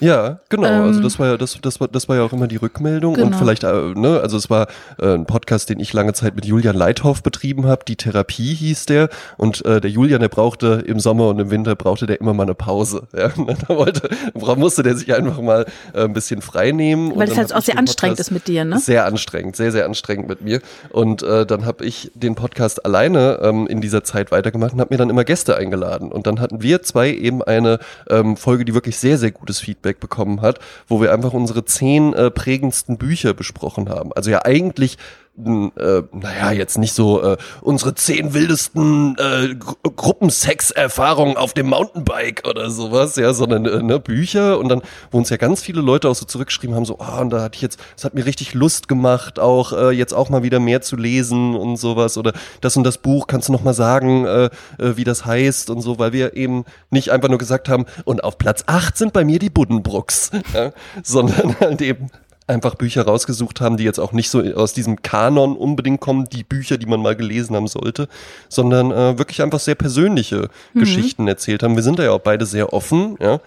[0.00, 0.68] Ja, genau.
[0.68, 3.14] Ähm, also das war ja, das, das war, das war ja auch immer die Rückmeldung
[3.14, 3.26] genau.
[3.26, 6.44] und vielleicht, äh, ne, also es war äh, ein Podcast, den ich lange Zeit mit
[6.44, 7.84] Julian Leithoff betrieben habe.
[7.86, 11.74] Die Therapie hieß der und äh, der Julian, der brauchte im Sommer und im Winter
[11.74, 13.02] brauchte der immer mal eine Pause.
[13.18, 17.16] Ja, da wollte, musste der sich einfach mal äh, ein bisschen frei nehmen.
[17.16, 18.78] Weil es halt auch sehr anstrengend ist mit dir, ne?
[18.78, 20.60] Sehr anstrengend, sehr sehr anstrengend mit mir.
[20.90, 24.94] Und äh, dann habe ich den Podcast alleine ähm, in dieser Zeit weitergemacht und habe
[24.94, 28.74] mir dann immer Gäste eingeladen und dann hatten wir zwei eben eine ähm, Folge, die
[28.74, 32.98] wirklich sehr sehr gutes Feedback Feedback bekommen hat, wo wir einfach unsere zehn äh, prägendsten
[32.98, 34.12] Bücher besprochen haben.
[34.12, 34.98] Also ja eigentlich
[35.44, 42.70] äh, naja, jetzt nicht so äh, unsere zehn wildesten äh, Gruppensex-Erfahrungen auf dem Mountainbike oder
[42.70, 44.58] sowas, ja, sondern äh, ne, Bücher.
[44.58, 47.20] Und dann, wo uns ja ganz viele Leute auch so zurückgeschrieben haben, so, ah, oh,
[47.22, 50.28] und da hatte ich jetzt, es hat mir richtig Lust gemacht, auch äh, jetzt auch
[50.30, 52.18] mal wieder mehr zu lesen und sowas.
[52.18, 54.44] Oder das und das Buch, kannst du noch mal sagen, äh,
[54.78, 58.24] äh, wie das heißt und so, weil wir eben nicht einfach nur gesagt haben, und
[58.24, 62.10] auf Platz acht sind bei mir die Buddenbrooks, ja, sondern halt eben
[62.48, 66.44] einfach Bücher rausgesucht haben, die jetzt auch nicht so aus diesem Kanon unbedingt kommen, die
[66.44, 68.08] Bücher, die man mal gelesen haben sollte,
[68.48, 70.80] sondern äh, wirklich einfach sehr persönliche mhm.
[70.80, 71.76] Geschichten erzählt haben.
[71.76, 73.40] Wir sind da ja auch beide sehr offen, ja.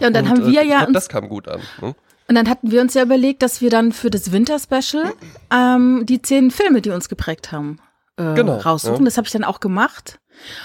[0.00, 0.86] Ja, und dann und, haben wir äh, ja.
[0.86, 1.60] Das kam gut an.
[1.82, 1.94] Ne?
[2.28, 5.12] Und dann hatten wir uns ja überlegt, dass wir dann für das Winter-Special
[5.52, 7.78] ähm, die zehn Filme, die uns geprägt haben,
[8.16, 9.00] äh, genau, raussuchen.
[9.00, 9.04] Ja.
[9.04, 10.20] Das habe ich dann auch gemacht.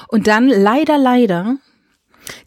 [0.07, 1.57] Und dann leider, leider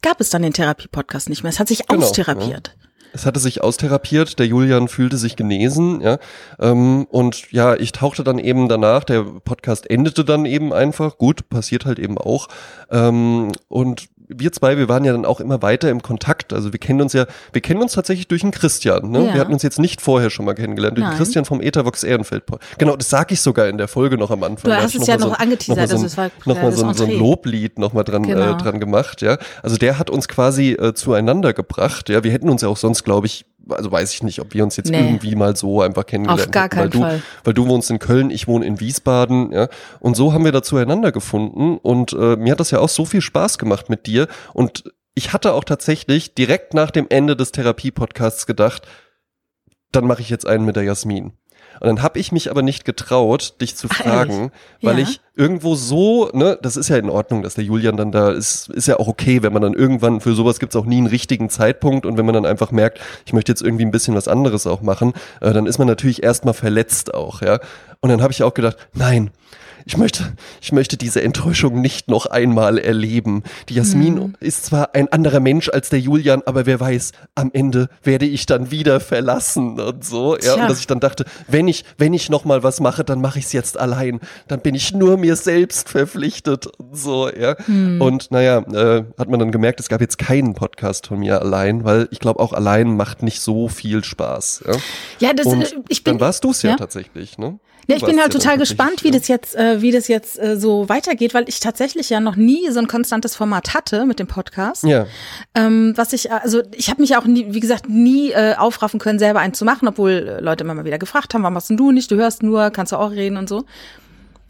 [0.01, 1.51] gab es dann den Therapie-Podcast nicht mehr.
[1.51, 2.75] Es hat sich genau, austherapiert.
[2.75, 2.89] Ja.
[3.13, 6.19] Es hatte sich austherapiert, der Julian fühlte sich genesen, ja.
[6.59, 11.49] Ähm, und ja, ich tauchte dann eben danach, der Podcast endete dann eben einfach, gut,
[11.49, 12.49] passiert halt eben auch.
[12.91, 16.53] Ähm, und wir zwei, wir waren ja dann auch immer weiter im Kontakt.
[16.53, 19.11] Also wir kennen uns ja, wir kennen uns tatsächlich durch einen Christian.
[19.11, 19.27] Ne?
[19.27, 19.35] Ja.
[19.35, 21.15] Wir hatten uns jetzt nicht vorher schon mal kennengelernt, durch Nein.
[21.15, 22.45] den Christian vom Ethervox Ehrenfeld.
[22.79, 24.71] Genau, das sage ich sogar in der Folge noch am Anfang.
[24.71, 27.05] Du hast es ja noch so, angeteasert, noch so, das war noch mal so, so
[27.05, 28.53] ein Loblied noch mal dran, äh, genau.
[28.53, 29.23] äh, dran gemacht.
[29.23, 32.09] Ja, Also der hat uns quasi äh, zueinander gebracht.
[32.09, 34.65] Ja, Wir hätten uns ja auch sonst, glaube ich, also weiß ich nicht, ob wir
[34.65, 34.99] uns jetzt nee.
[34.99, 37.23] irgendwie mal so einfach kennengelernt Auf gar keinen weil du, Fall.
[37.45, 39.69] Weil du wohnst in Köln, ich wohne in Wiesbaden, ja.
[40.01, 43.05] Und so haben wir da zueinander gefunden und äh, mir hat das ja auch so
[43.05, 47.53] viel Spaß gemacht mit dir und ich hatte auch tatsächlich direkt nach dem Ende des
[47.53, 48.87] Therapie-Podcasts gedacht,
[49.91, 51.33] dann mache ich jetzt einen mit der Jasmin.
[51.83, 55.03] Und dann habe ich mich aber nicht getraut, dich zu fragen, Ach, weil ja.
[55.03, 58.69] ich irgendwo so, ne, das ist ja in Ordnung, dass der Julian dann da ist,
[58.69, 61.51] ist ja auch okay, wenn man dann irgendwann, für sowas gibt's auch nie einen richtigen
[61.51, 64.65] Zeitpunkt und wenn man dann einfach merkt, ich möchte jetzt irgendwie ein bisschen was anderes
[64.69, 67.59] auch machen, äh, dann ist man natürlich erstmal verletzt auch, ja.
[67.99, 69.33] Und dann habe ich auch gedacht, nein,
[69.85, 73.43] ich möchte, ich möchte diese Enttäuschung nicht noch einmal erleben.
[73.69, 74.35] Die Jasmin mhm.
[74.41, 78.47] ist zwar ein anderer Mensch als der Julian, aber wer weiß, am Ende werde ich
[78.47, 80.37] dann wieder verlassen und so.
[80.39, 83.21] Ja, und dass ich dann dachte, wenn ich, wenn ich noch mal was mache, dann
[83.21, 84.21] mache ich es jetzt allein.
[84.49, 87.31] Dann bin ich nur mir selbst verpflichtet und so.
[87.31, 87.57] Ja.
[87.67, 88.01] Mhm.
[88.01, 91.85] Und naja, äh, hat man dann gemerkt, es gab jetzt keinen Podcast von mir allein,
[91.85, 94.65] weil ich glaube auch allein macht nicht so viel Spaß.
[94.67, 94.77] Ja,
[95.19, 97.39] ja das, und ich bin, dann warst du es ja, ja tatsächlich.
[97.39, 97.59] Ne?
[97.89, 100.89] Ja, ich bin halt total gespannt, wie das jetzt, äh, wie das jetzt äh, so
[100.89, 104.85] weitergeht, weil ich tatsächlich ja noch nie so ein konstantes Format hatte mit dem Podcast.
[104.85, 105.07] Ja.
[105.55, 109.19] Ähm, was ich, also ich habe mich auch nie, wie gesagt, nie äh, aufraffen können,
[109.19, 111.91] selber einen zu machen, obwohl äh, Leute immer mal wieder gefragt haben, warum machst du
[111.91, 112.11] nicht?
[112.11, 113.65] Du hörst nur, kannst du auch reden und so.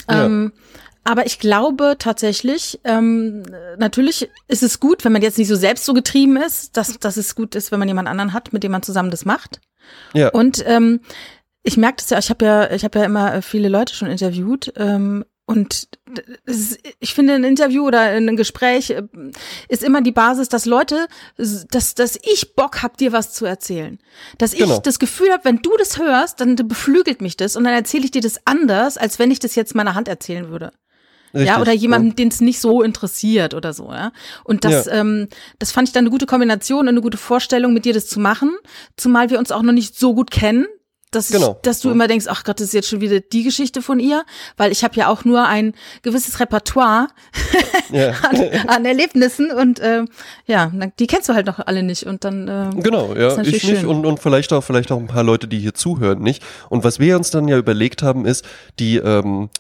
[0.08, 0.62] Ähm, ja.
[1.04, 3.42] Aber ich glaube tatsächlich, ähm,
[3.76, 7.16] natürlich ist es gut, wenn man jetzt nicht so selbst so getrieben ist, dass, dass
[7.16, 9.60] es gut ist, wenn man jemand anderen hat, mit dem man zusammen das macht.
[10.14, 10.28] Ja.
[10.28, 11.00] Und ähm,
[11.62, 14.10] ich merke das ja, ich habe ja, ich habe ja immer äh, viele Leute schon
[14.10, 15.88] interviewt ähm, und
[17.00, 19.02] ich finde, ein Interview oder ein Gespräch äh,
[19.68, 23.98] ist immer die Basis, dass Leute, dass, dass ich Bock hab, dir was zu erzählen.
[24.38, 24.78] Dass ich genau.
[24.78, 28.10] das Gefühl habe, wenn du das hörst, dann beflügelt mich das und dann erzähle ich
[28.10, 30.72] dir das anders, als wenn ich das jetzt meiner Hand erzählen würde.
[31.34, 32.14] Richtig, ja, oder jemanden, ja.
[32.14, 34.12] den es nicht so interessiert oder so, ja.
[34.44, 34.92] Und das, ja.
[34.92, 38.06] ähm, das fand ich dann eine gute Kombination und eine gute Vorstellung, mit dir das
[38.06, 38.54] zu machen,
[38.96, 40.66] zumal wir uns auch noch nicht so gut kennen
[41.12, 41.58] dass, ich, genau.
[41.62, 44.24] dass du immer denkst, ach Gott, das ist jetzt schon wieder die Geschichte von ihr,
[44.56, 47.08] weil ich habe ja auch nur ein gewisses Repertoire
[47.90, 48.10] ja.
[48.30, 50.04] an, an, Erlebnissen und äh,
[50.46, 53.74] ja, die kennst du halt noch alle nicht und dann äh, genau, ja, ich schön.
[53.74, 56.42] nicht und, und vielleicht auch vielleicht auch ein paar Leute, die hier zuhören, nicht.
[56.68, 58.44] Und was wir uns dann ja überlegt haben, ist
[58.78, 59.50] die ähm,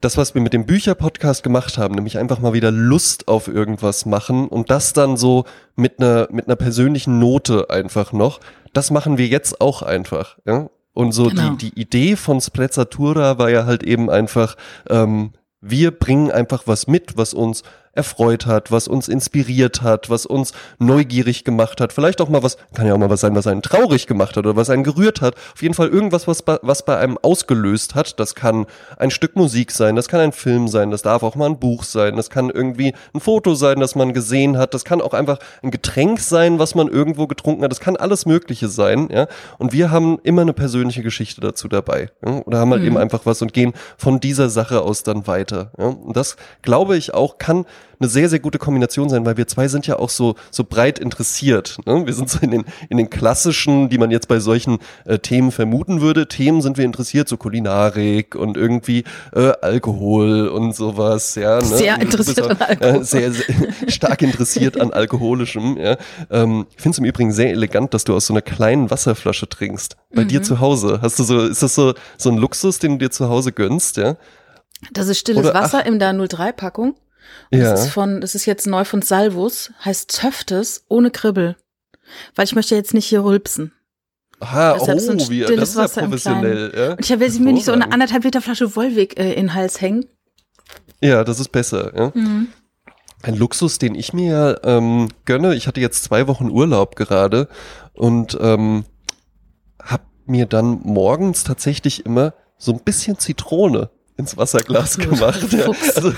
[0.00, 4.04] das, was wir mit dem Bücherpodcast gemacht haben, nämlich einfach mal wieder Lust auf irgendwas
[4.04, 5.44] machen und das dann so
[5.74, 8.40] mit einer mit einer persönlichen Note einfach noch
[8.76, 10.36] das machen wir jetzt auch einfach.
[10.46, 10.68] Ja?
[10.96, 11.50] Und so genau.
[11.50, 14.56] die, die Idee von Sprezzatura war ja halt eben einfach,
[14.88, 17.64] ähm, wir bringen einfach was mit, was uns
[17.96, 21.92] erfreut hat, was uns inspiriert hat, was uns neugierig gemacht hat.
[21.92, 24.46] Vielleicht auch mal was, kann ja auch mal was sein, was einen traurig gemacht hat
[24.46, 25.34] oder was einen gerührt hat.
[25.54, 28.18] Auf jeden Fall irgendwas, was, was bei einem ausgelöst hat.
[28.20, 28.66] Das kann
[28.98, 31.84] ein Stück Musik sein, das kann ein Film sein, das darf auch mal ein Buch
[31.84, 35.38] sein, das kann irgendwie ein Foto sein, das man gesehen hat, das kann auch einfach
[35.62, 39.26] ein Getränk sein, was man irgendwo getrunken hat, das kann alles Mögliche sein, ja.
[39.58, 42.10] Und wir haben immer eine persönliche Geschichte dazu dabei.
[42.24, 42.42] Ja?
[42.44, 42.88] Oder haben halt mhm.
[42.88, 45.70] eben einfach was und gehen von dieser Sache aus dann weiter.
[45.78, 45.86] Ja?
[45.86, 47.64] Und das, glaube ich, auch kann
[47.98, 50.98] eine sehr, sehr gute Kombination sein, weil wir zwei sind ja auch so, so breit
[50.98, 51.78] interessiert.
[51.86, 52.06] Ne?
[52.06, 55.50] Wir sind so in den, in den klassischen, die man jetzt bei solchen äh, Themen
[55.50, 56.28] vermuten würde.
[56.28, 61.34] Themen sind wir interessiert, so Kulinarik und irgendwie äh, Alkohol und sowas.
[61.34, 61.64] Ja, ne?
[61.64, 63.00] Sehr interessiert an Alkohol.
[63.00, 63.44] Äh, sehr, sehr
[63.88, 65.78] stark interessiert an Alkoholischem.
[65.78, 65.96] Ja?
[66.30, 69.48] Ähm, ich finde es im Übrigen sehr elegant, dass du aus so einer kleinen Wasserflasche
[69.48, 69.96] trinkst.
[70.14, 70.28] Bei mhm.
[70.28, 71.00] dir zu Hause.
[71.02, 73.96] Hast du so, ist das so, so ein Luxus, den du dir zu Hause gönnst,
[73.96, 74.16] ja?
[74.92, 76.94] Das ist stilles Oder, Wasser ach, in der 03-Packung.
[77.50, 77.70] Ja.
[77.70, 81.56] Das ist von, das ist jetzt neu von Salvus, heißt Zöftes ohne Kribbel.
[82.34, 83.72] Weil ich möchte jetzt nicht hier rülpsen.
[84.40, 86.72] Aha, Deshalb oh, so wie, das ist Wasser ja professionell.
[86.76, 86.90] Ja?
[86.92, 89.54] Und ich will sie mir nicht so eine anderthalb Liter Flasche Wolwig äh, in den
[89.54, 90.06] Hals hängen.
[91.00, 91.92] Ja, das ist besser.
[91.96, 92.12] Ja?
[92.14, 92.48] Mhm.
[93.22, 95.54] Ein Luxus, den ich mir ähm, gönne.
[95.54, 97.48] Ich hatte jetzt zwei Wochen Urlaub gerade
[97.94, 98.84] und ähm,
[99.82, 105.46] habe mir dann morgens tatsächlich immer so ein bisschen Zitrone ins Wasserglas gemacht.
[105.56, 105.66] Ja.
[105.94, 106.12] Also,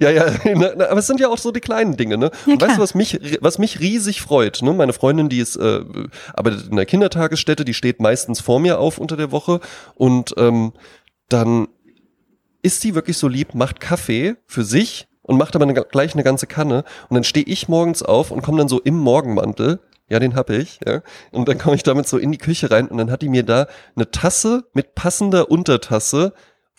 [0.00, 2.30] ja, ja, na, aber es sind ja auch so die kleinen Dinge, ne?
[2.46, 4.72] Ja, Und weißt du, was mich, was mich riesig freut, ne?
[4.72, 5.80] Meine Freundin, die ist, äh,
[6.34, 9.60] arbeitet in der Kindertagesstätte, die steht meistens vor mir auf unter der Woche
[9.94, 10.72] und ähm,
[11.28, 11.68] dann
[12.62, 16.24] ist sie wirklich so lieb, macht Kaffee für sich und macht aber eine, gleich eine
[16.24, 20.18] ganze Kanne und dann stehe ich morgens auf und komme dann so im Morgenmantel ja,
[20.18, 21.00] den hab ich, ja.
[21.30, 23.42] Und dann komme ich damit so in die Küche rein und dann hat die mir
[23.42, 26.34] da eine Tasse mit passender Untertasse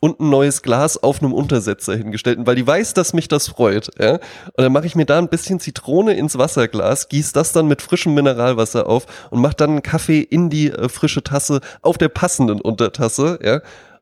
[0.05, 3.89] und ein neues Glas auf einem Untersetzer hingestellt, weil die weiß, dass mich das freut.
[3.99, 4.13] Ja?
[4.13, 4.21] Und
[4.57, 8.13] dann mache ich mir da ein bisschen Zitrone ins Wasserglas, gieß das dann mit frischem
[8.13, 12.61] Mineralwasser auf und mach dann einen Kaffee in die äh, frische Tasse auf der passenden
[12.61, 13.39] Untertasse.
[13.43, 13.61] Ja?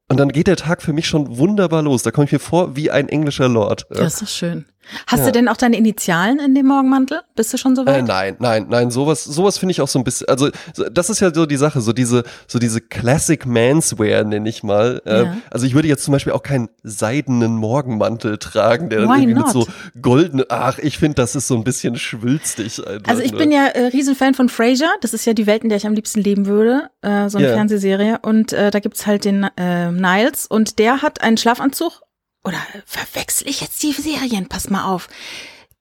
[0.10, 2.04] Und dann geht der Tag für mich schon wunderbar los.
[2.04, 3.88] Da komme ich mir vor wie ein englischer Lord.
[3.90, 4.02] Ja.
[4.02, 4.66] Das ist schön.
[5.08, 5.26] Hast ja.
[5.28, 7.22] du denn auch deine Initialen in dem Morgenmantel?
[7.36, 8.00] Bist du schon so weit?
[8.00, 10.50] Äh, nein, nein, nein, sowas, sowas finde ich auch so ein bisschen, also
[10.92, 15.02] das ist ja so die Sache, so diese, so diese Classic Manswear nenne ich mal.
[15.06, 15.38] Äh, ja.
[15.50, 19.34] Also ich würde jetzt zum Beispiel auch keinen seidenen Morgenmantel tragen, der dann Why irgendwie
[19.34, 19.46] not?
[19.46, 19.68] mit so
[20.02, 22.86] goldenen, ach, ich finde, das ist so ein bisschen schwülstig.
[22.86, 23.38] Einfach, also ich ne?
[23.38, 25.94] bin ja äh, Riesenfan von Frasier, das ist ja die Welt, in der ich am
[25.94, 27.56] liebsten leben würde, äh, so eine yeah.
[27.56, 32.03] Fernsehserie und äh, da gibt's halt den äh, Niles und der hat einen Schlafanzug
[32.44, 34.48] oder verwechsel ich jetzt die Serien?
[34.48, 35.08] Pass mal auf.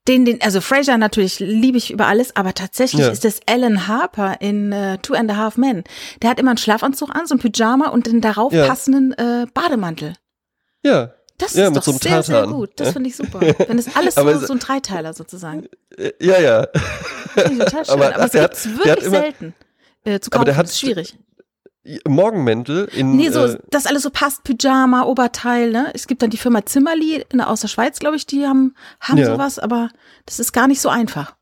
[0.08, 3.10] Den, den, also Fraser natürlich liebe ich über alles, aber tatsächlich ja.
[3.10, 5.84] ist es Alan Harper in äh, Two and a Half Men.
[6.20, 8.66] Der hat immer einen Schlafanzug an, so ein Pyjama und den darauf ja.
[8.66, 10.14] passenden äh, Bademantel.
[10.82, 11.12] Ja.
[11.38, 12.70] Das ja, ist doch so sehr, sehr gut.
[12.76, 13.40] Das finde ich super.
[13.66, 15.68] Wenn es alles so, so ein Dreiteiler sozusagen.
[15.96, 16.66] Äh, ja, ja.
[16.66, 17.94] Total schön.
[17.94, 19.54] Aber, aber es gibt's hat, wirklich selten.
[20.04, 20.40] Äh, zu kaufen.
[20.40, 21.16] Aber der hat, ist schwierig.
[22.06, 23.16] Morgenmäntel in.
[23.16, 25.90] Nee, so, äh, das alles so passt, Pyjama, Oberteil, ne?
[25.94, 29.18] Es gibt dann die Firma Zimmerli in, aus der Schweiz, glaube ich, die haben, haben
[29.18, 29.26] ja.
[29.26, 29.90] sowas, aber
[30.26, 31.34] das ist gar nicht so einfach.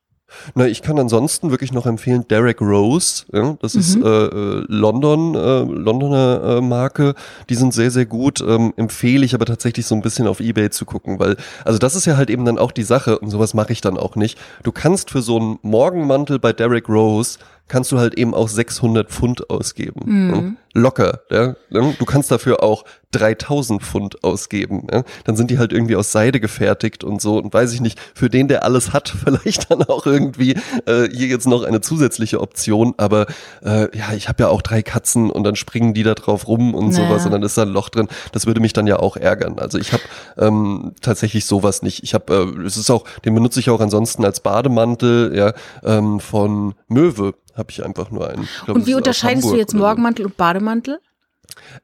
[0.55, 3.25] Na, ich kann ansonsten wirklich noch empfehlen Derek Rose.
[3.33, 3.81] Ja, das mhm.
[3.81, 7.15] ist äh, äh, London, äh, Londoner äh, Marke.
[7.49, 8.41] Die sind sehr, sehr gut.
[8.41, 11.97] Ähm, empfehle ich aber tatsächlich so ein bisschen auf Ebay zu gucken, weil, also das
[11.97, 14.39] ist ja halt eben dann auch die Sache und sowas mache ich dann auch nicht.
[14.63, 17.39] Du kannst für so einen Morgenmantel bei Derek Rose
[17.71, 20.01] kannst du halt eben auch 600 Pfund ausgeben.
[20.05, 20.57] Mhm.
[20.75, 21.21] Locker.
[21.31, 21.55] Ja?
[21.71, 24.87] Du kannst dafür auch 3000 Pfund ausgeben.
[24.93, 25.05] Ja?
[25.25, 27.39] Dann sind die halt irgendwie aus Seide gefertigt und so.
[27.39, 30.57] Und weiß ich nicht, für den, der alles hat, vielleicht dann auch irgendwie
[30.87, 32.95] äh, hier jetzt noch eine zusätzliche Option.
[32.97, 33.27] Aber
[33.65, 36.75] äh, ja, ich habe ja auch drei Katzen und dann springen die da drauf rum
[36.75, 37.09] und naja.
[37.09, 38.09] sowas und dann ist da ein Loch drin.
[38.33, 39.59] Das würde mich dann ja auch ärgern.
[39.61, 40.03] Also ich habe
[40.39, 42.03] ähm, tatsächlich sowas nicht.
[42.03, 45.53] Ich habe, äh, es ist auch, den benutze ich auch ansonsten als Bademantel ja,
[45.85, 48.49] ähm, von Möwe habe ich einfach nur einen.
[48.65, 51.01] Glaub, und wie unterscheidest du jetzt Morgenmantel und Bademantel?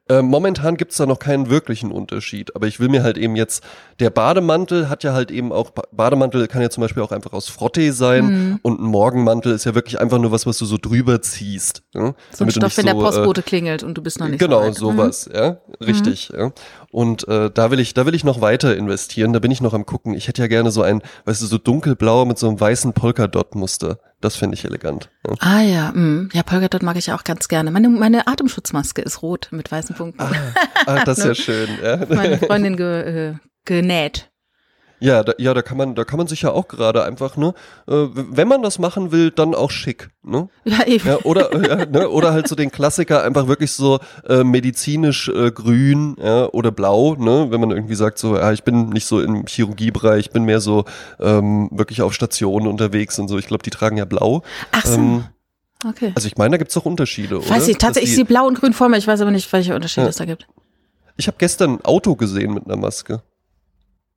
[0.09, 3.63] Äh, momentan gibt's da noch keinen wirklichen Unterschied, aber ich will mir halt eben jetzt,
[3.99, 7.49] der Bademantel hat ja halt eben auch, Bademantel kann ja zum Beispiel auch einfach aus
[7.49, 8.59] Frottee sein mhm.
[8.61, 11.83] und ein Morgenmantel ist ja wirklich einfach nur was, was du so drüber ziehst.
[11.93, 12.13] Ja?
[12.31, 14.71] So ein Stoff, wenn so, der Postbote äh, klingelt und du bist noch nicht Genau,
[14.71, 15.35] so sowas, mhm.
[15.35, 16.31] ja, richtig.
[16.31, 16.39] Mhm.
[16.39, 16.51] Ja.
[16.91, 19.73] Und äh, da will ich, da will ich noch weiter investieren, da bin ich noch
[19.73, 20.13] am gucken.
[20.13, 23.99] Ich hätte ja gerne so ein, weißt du, so dunkelblau mit so einem weißen Polkadot-Muster.
[24.19, 25.09] Das finde ich elegant.
[25.27, 25.35] Ja.
[25.39, 26.29] Ah ja, mh.
[26.33, 27.69] ja, Polkadot mag ich auch ganz gerne.
[27.69, 30.21] Meine, meine Atemschutzmaske ist rot mit weißen Punkten.
[30.21, 30.31] Ah,
[30.87, 31.69] ach, das ist ja schön.
[31.83, 31.99] Ja.
[32.09, 34.31] Meine Freundin ge, äh, genäht.
[34.99, 37.53] Ja, da, ja, da kann man, da kann man sich ja auch gerade einfach, ne,
[37.87, 40.49] äh, wenn man das machen will, dann auch schick, ne?
[40.63, 41.07] Ja, eben.
[41.07, 45.51] Ja, oder, äh, ne, oder halt so den Klassiker einfach wirklich so äh, medizinisch äh,
[45.51, 49.21] grün ja, oder blau, ne, wenn man irgendwie sagt so, ja, ich bin nicht so
[49.21, 50.85] im Chirurgiebereich, ich bin mehr so
[51.19, 53.37] ähm, wirklich auf Stationen unterwegs und so.
[53.37, 54.41] Ich glaube, die tragen ja blau.
[54.71, 54.95] Ach so.
[54.95, 55.23] Ähm,
[55.85, 56.11] Okay.
[56.15, 57.49] Also ich meine, da gibt es doch Unterschiede, oder?
[57.49, 59.75] Weiß ich, tatsächlich, ich sehe blau und grün vor mir, ich weiß aber nicht, welche
[59.75, 60.09] Unterschiede ja.
[60.09, 60.47] es da gibt.
[61.17, 63.21] Ich habe gestern ein Auto gesehen mit einer Maske.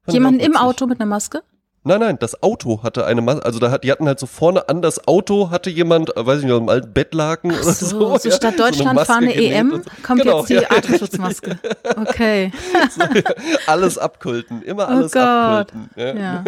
[0.08, 1.42] Jemanden im Auto mit einer Maske?
[1.82, 4.68] Nein, nein, das Auto hatte eine Maske, also da hat, die hatten halt so vorne
[4.68, 7.86] an das Auto hatte jemand, äh, weiß ich nicht, einem alten Bettlaken Ach oder so.
[7.86, 9.90] So, so statt Deutschland so fahren eine EM, so.
[10.06, 10.70] kommt genau, jetzt die ja.
[10.70, 11.58] Atemschutzmaske.
[11.96, 12.52] Okay.
[12.90, 13.04] So,
[13.66, 15.90] alles abkulten, immer oh alles oh abkulten.
[15.96, 16.14] Ja.
[16.14, 16.44] ja.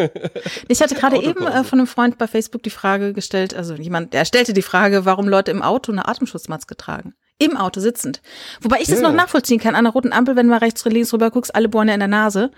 [0.68, 4.12] Ich hatte gerade eben äh, von einem Freund bei Facebook die Frage gestellt, also jemand,
[4.12, 7.14] der stellte die Frage, warum Leute im Auto eine Atemschutzmaske tragen.
[7.38, 8.22] Im Auto sitzend.
[8.60, 9.08] Wobei ich das ja.
[9.08, 11.54] noch nachvollziehen kann, an der roten Ampel, wenn du mal rechts oder links rüber guckst,
[11.54, 12.50] alle bohren ja in der Nase.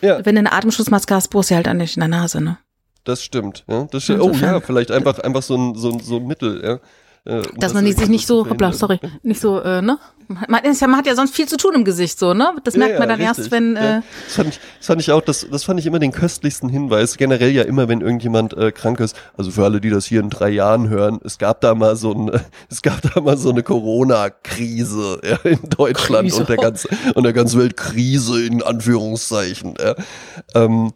[0.00, 0.24] Ja.
[0.24, 2.58] Wenn du eine Atemschutzmaske hast, bohrst du halt an nicht in der Nase, ne?
[3.04, 3.86] Das stimmt, ja.
[3.90, 4.22] Das stimmt.
[4.22, 6.78] Oh ja, vielleicht einfach, einfach so ein, so ein, so ein Mittel, ja.
[7.24, 9.98] Äh, Dass man sich nicht so, hoppla, sorry, nicht so, äh, ne?
[10.28, 12.54] Man, ist ja, man hat ja sonst viel zu tun im Gesicht, so, ne?
[12.62, 13.38] Das merkt ja, man dann richtig.
[13.38, 13.76] erst, wenn.
[13.76, 16.68] Äh das, fand ich, das fand ich auch, das, das fand ich immer den köstlichsten
[16.68, 17.16] Hinweis.
[17.16, 19.16] Generell ja immer, wenn irgendjemand äh, krank ist.
[19.38, 22.12] Also für alle, die das hier in drei Jahren hören, es gab da mal so
[22.12, 22.30] ein,
[22.68, 27.32] es gab da mal so eine Corona-Krise ja, in Deutschland und der ganzen und der
[27.32, 29.74] ganzen Welt Krise in Anführungszeichen.
[29.80, 29.94] Ja.
[30.54, 30.92] Ähm,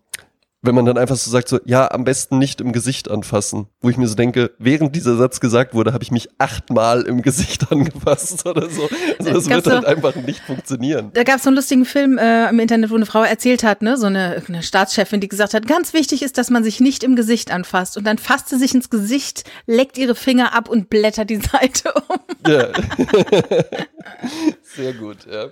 [0.62, 3.66] wenn man dann einfach so sagt, so, ja, am besten nicht im Gesicht anfassen.
[3.80, 7.20] Wo ich mir so denke, während dieser Satz gesagt wurde, habe ich mich achtmal im
[7.20, 8.88] Gesicht angefasst oder so.
[9.18, 11.10] Also das wird halt einfach nicht funktionieren.
[11.14, 13.82] Da gab es so einen lustigen Film äh, im Internet, wo eine Frau erzählt hat,
[13.82, 17.02] ne, so eine, eine Staatschefin, die gesagt hat, ganz wichtig ist, dass man sich nicht
[17.02, 17.96] im Gesicht anfasst.
[17.96, 21.92] Und dann fasst sie sich ins Gesicht, leckt ihre Finger ab und blättert die Seite
[22.08, 22.18] um.
[22.46, 22.68] Ja.
[24.74, 25.48] Sehr gut, ja.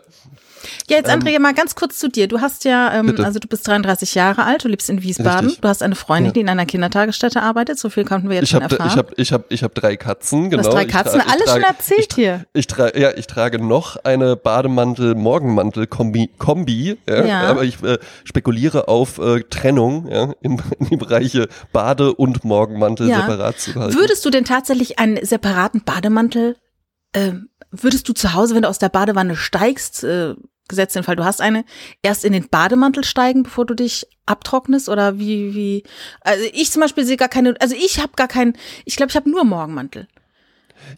[0.89, 2.27] Ja, jetzt Andrea, ähm, mal ganz kurz zu dir.
[2.27, 5.47] Du hast ja, ähm, also du bist 33 Jahre alt, du lebst in Wiesbaden.
[5.47, 5.61] Richtig.
[5.61, 6.33] Du hast eine Freundin, ja.
[6.33, 7.79] die in einer Kindertagesstätte arbeitet.
[7.79, 8.89] So viel konnten wir jetzt ich schon hab, erfahren.
[8.91, 10.63] Ich habe ich hab, ich hab drei Katzen, genau.
[10.63, 12.45] Du hast drei Katzen, alles trage, schon erzählt hier.
[12.53, 17.41] Ich, trage, ja, ich trage noch eine Bademantel-Morgenmantel-Kombi, Kombi, ja, ja.
[17.43, 23.07] aber ich äh, spekuliere auf äh, Trennung ja, im, in die Bereiche Bade- und Morgenmantel
[23.07, 23.95] separat zu halten.
[23.97, 26.57] Würdest du denn tatsächlich einen separaten Bademantel
[27.13, 27.33] äh,
[27.71, 30.35] würdest du zu Hause, wenn du aus der Badewanne steigst, äh,
[30.69, 31.65] gesetzt den Fall, du hast eine,
[32.03, 35.83] erst in den Bademantel steigen, bevor du dich abtrocknest oder wie, wie,
[36.21, 39.17] also ich zum Beispiel sehe gar keine, also ich habe gar keinen, ich glaube, ich
[39.17, 40.07] habe nur Morgenmantel.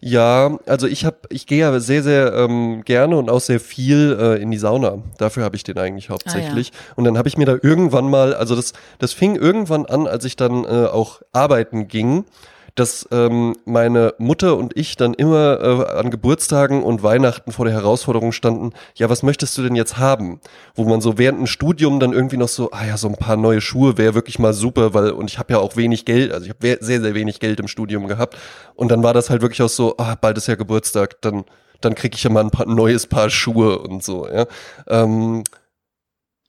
[0.01, 4.17] Ja, also ich habe, ich gehe ja sehr, sehr ähm, gerne und auch sehr viel
[4.19, 5.03] äh, in die Sauna.
[5.19, 6.71] Dafür habe ich den eigentlich hauptsächlich.
[6.73, 6.93] Ah, ja.
[6.97, 10.25] Und dann habe ich mir da irgendwann mal, also das, das fing irgendwann an, als
[10.25, 12.25] ich dann äh, auch arbeiten ging
[12.75, 17.75] dass ähm, meine Mutter und ich dann immer äh, an Geburtstagen und Weihnachten vor der
[17.75, 20.41] Herausforderung standen, ja, was möchtest du denn jetzt haben?
[20.75, 23.37] Wo man so während dem Studium dann irgendwie noch so, ah ja, so ein paar
[23.37, 26.47] neue Schuhe wäre wirklich mal super, weil, und ich habe ja auch wenig Geld, also
[26.47, 28.37] ich habe sehr, sehr wenig Geld im Studium gehabt.
[28.75, 31.45] Und dann war das halt wirklich auch so, ah, bald ist ja Geburtstag, dann
[31.85, 34.47] dann krieg ich ja mal ein paar neues Paar Schuhe und so, ja.
[34.89, 35.43] Ähm,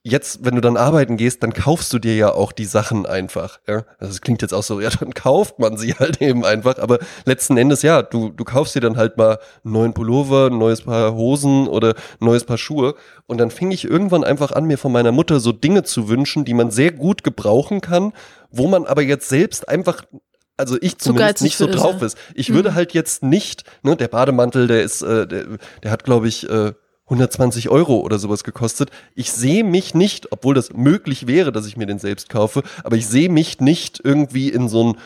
[0.03, 3.59] jetzt, wenn du dann arbeiten gehst, dann kaufst du dir ja auch die Sachen einfach.
[3.67, 3.85] Ja?
[3.97, 6.77] Also das klingt jetzt auch so, ja, dann kauft man sie halt eben einfach.
[6.77, 10.57] Aber letzten Endes, ja, du, du kaufst dir dann halt mal einen neuen Pullover, ein
[10.57, 12.95] neues Paar Hosen oder ein neues Paar Schuhe.
[13.27, 16.43] Und dann fing ich irgendwann einfach an, mir von meiner Mutter so Dinge zu wünschen,
[16.43, 18.11] die man sehr gut gebrauchen kann,
[18.51, 20.03] wo man aber jetzt selbst einfach
[20.55, 22.15] also ich zumindest nicht so drauf ist.
[22.35, 22.53] Ich mhm.
[22.55, 25.45] würde halt jetzt nicht, ne, der Bademantel, der ist, äh, der,
[25.81, 26.73] der hat, glaube ich, äh,
[27.05, 28.89] 120 Euro oder sowas gekostet.
[29.13, 32.95] Ich sehe mich nicht, obwohl das möglich wäre, dass ich mir den selbst kaufe, aber
[32.95, 34.97] ich sehe mich nicht irgendwie in so ein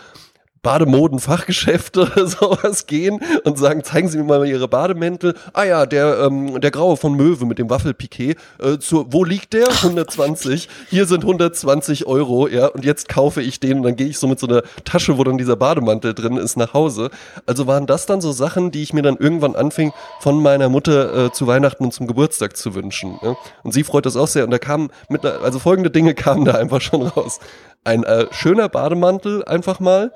[0.68, 5.34] Bademoden-Fachgeschäfte oder sowas gehen und sagen, zeigen Sie mir mal Ihre Bademäntel.
[5.54, 8.36] Ah ja, der, ähm, der graue von Möwe mit dem Waffelpiquet.
[8.60, 9.70] Äh, zu, wo liegt der?
[9.84, 10.68] 120.
[10.90, 14.28] Hier sind 120 Euro, ja, und jetzt kaufe ich den und dann gehe ich so
[14.28, 17.12] mit so einer Tasche, wo dann dieser Bademantel drin ist, nach Hause.
[17.46, 21.28] Also waren das dann so Sachen, die ich mir dann irgendwann anfing, von meiner Mutter
[21.28, 23.18] äh, zu Weihnachten und zum Geburtstag zu wünschen.
[23.22, 23.38] Ja?
[23.64, 24.44] Und sie freut das auch sehr.
[24.44, 27.40] Und da kamen mit, also folgende Dinge kamen da einfach schon raus.
[27.86, 30.12] Ein äh, schöner Bademantel einfach mal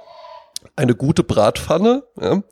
[0.76, 2.44] eine gute Bratpfanne, ja.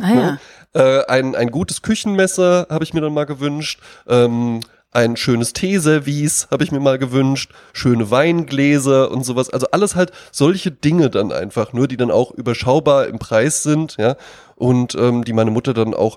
[0.00, 0.38] Ah, ja.
[0.72, 3.80] Äh, ein, ein gutes Küchenmesser habe ich mir dann mal gewünscht.
[4.08, 9.50] Ähm, ein schönes Teeservice habe ich mir mal gewünscht, schöne Weingläser und sowas.
[9.50, 13.96] Also alles halt solche Dinge dann einfach, nur die dann auch überschaubar im Preis sind,
[13.98, 14.16] ja,
[14.54, 16.16] und ähm, die meine Mutter dann auch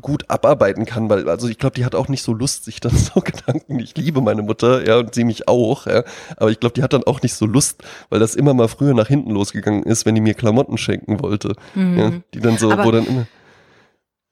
[0.00, 2.96] gut abarbeiten kann, weil, also ich glaube, die hat auch nicht so Lust, sich dann
[2.96, 6.04] so Gedanken, ich liebe meine Mutter, ja, und sie mich auch, ja,
[6.36, 8.94] aber ich glaube, die hat dann auch nicht so Lust, weil das immer mal früher
[8.94, 11.98] nach hinten losgegangen ist, wenn die mir Klamotten schenken wollte, mhm.
[11.98, 13.26] ja, die dann so, aber, wo dann immer.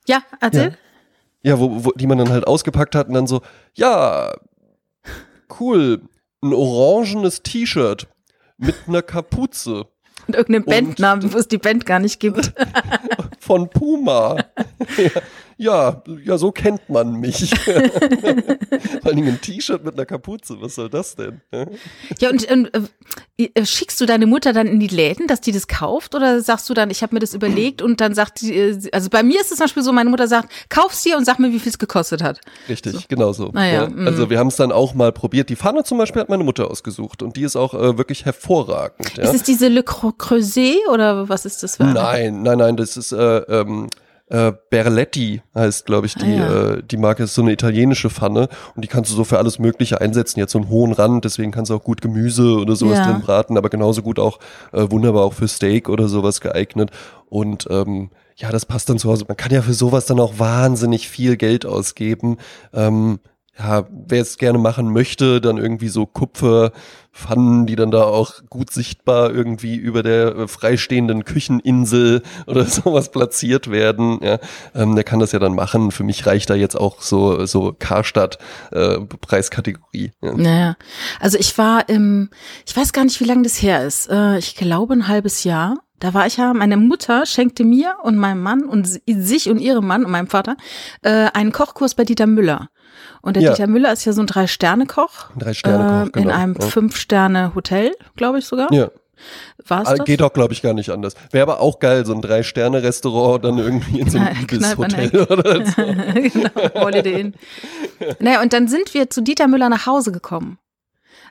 [0.07, 0.77] Ja, erzähl.
[1.43, 3.43] Ja, ja wo, wo, die man dann halt ausgepackt hat und dann so,
[3.75, 4.33] ja,
[5.61, 6.01] cool,
[6.43, 8.07] ein orangenes T-Shirt
[8.59, 9.87] mit einer Kapuze.
[10.27, 12.53] Und irgendeinen Bandnamen, wo es die Band gar nicht gibt.
[13.39, 14.37] Von Puma.
[14.97, 15.11] ja.
[15.59, 17.51] Ja, ja, so kennt man mich.
[17.65, 21.41] Vor allem ein T-Shirt mit einer Kapuze, was soll das denn?
[22.21, 22.71] ja, und, und
[23.39, 26.15] äh, schickst du deine Mutter dann in die Läden, dass die das kauft?
[26.15, 29.09] Oder sagst du dann, ich habe mir das überlegt und dann sagt die, äh, also
[29.09, 31.51] bei mir ist es zum Beispiel so, meine Mutter sagt, kauf's dir und sag mir,
[31.51, 32.41] wie viel es gekostet hat.
[32.69, 33.01] Richtig, so.
[33.09, 33.51] genau so.
[33.53, 33.89] Naja, ja.
[33.89, 34.07] Mm.
[34.07, 35.49] Also wir haben es dann auch mal probiert.
[35.49, 39.17] Die Pfanne zum Beispiel hat meine Mutter ausgesucht und die ist auch äh, wirklich hervorragend.
[39.17, 39.25] Ja?
[39.25, 41.79] Ist es diese Le Creuset oder was ist das?
[41.79, 43.89] Nein, nein, nein, das ist äh, ähm,
[44.29, 46.73] äh, Berletti heißt, glaube ich, die, ah, ja.
[46.73, 49.59] äh, die Marke ist so eine italienische Pfanne und die kannst du so für alles
[49.59, 50.41] Mögliche einsetzen.
[50.41, 53.11] Jetzt so einen hohen Rand, deswegen kannst du auch gut Gemüse oder sowas ja.
[53.11, 54.39] drin braten, aber genauso gut auch
[54.73, 56.91] äh, wunderbar auch für Steak oder sowas geeignet.
[57.29, 59.25] Und ähm, ja, das passt dann zu Hause.
[59.29, 62.39] Man kann ja für sowas dann auch wahnsinnig viel Geld ausgeben.
[62.75, 63.21] Ähm,
[63.59, 68.71] ja, wer es gerne machen möchte, dann irgendwie so Kupferpfannen, die dann da auch gut
[68.71, 74.21] sichtbar irgendwie über der äh, freistehenden Kücheninsel oder sowas platziert werden.
[74.23, 74.39] Ja,
[74.75, 75.91] ähm, der kann das ja dann machen.
[75.91, 78.39] Für mich reicht da jetzt auch so so Karstadt
[78.73, 80.13] äh, Preiskategorie.
[80.21, 80.35] Ja.
[80.35, 80.77] Naja,
[81.21, 82.29] also ich war im,
[82.67, 84.11] ich weiß gar nicht, wie lange das her ist.
[84.11, 85.79] Äh, ich glaube ein halbes Jahr.
[85.99, 89.87] Da war ich ja, meine Mutter schenkte mir und meinem Mann und sich und ihrem
[89.87, 90.57] Mann und meinem Vater
[91.01, 92.69] äh, einen Kochkurs bei Dieter Müller.
[93.27, 93.51] Und der ja.
[93.51, 95.31] Dieter Müller ist ja so ein Drei-Sterne-Koch.
[95.37, 96.29] Drei-Sterne-Koch, äh, genau.
[96.29, 96.65] In einem ja.
[96.65, 98.73] Fünf-Sterne-Hotel, glaube ich sogar.
[98.73, 98.89] Ja.
[99.67, 100.05] War's das?
[100.05, 101.17] Geht doch, glaube ich, gar nicht anders.
[101.33, 105.83] Wäre aber auch geil, so ein Drei-Sterne-Restaurant dann irgendwie in so einem Ibis-Hotel oder so.
[105.83, 107.35] genau, Holiday Inn.
[108.21, 110.59] Naja, und dann sind wir zu Dieter Müller nach Hause gekommen.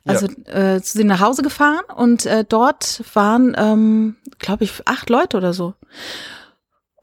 [0.04, 0.76] Also ja.
[0.76, 5.54] äh, sind nach Hause gefahren und äh, dort waren, ähm, glaube ich, acht Leute oder
[5.54, 5.76] so.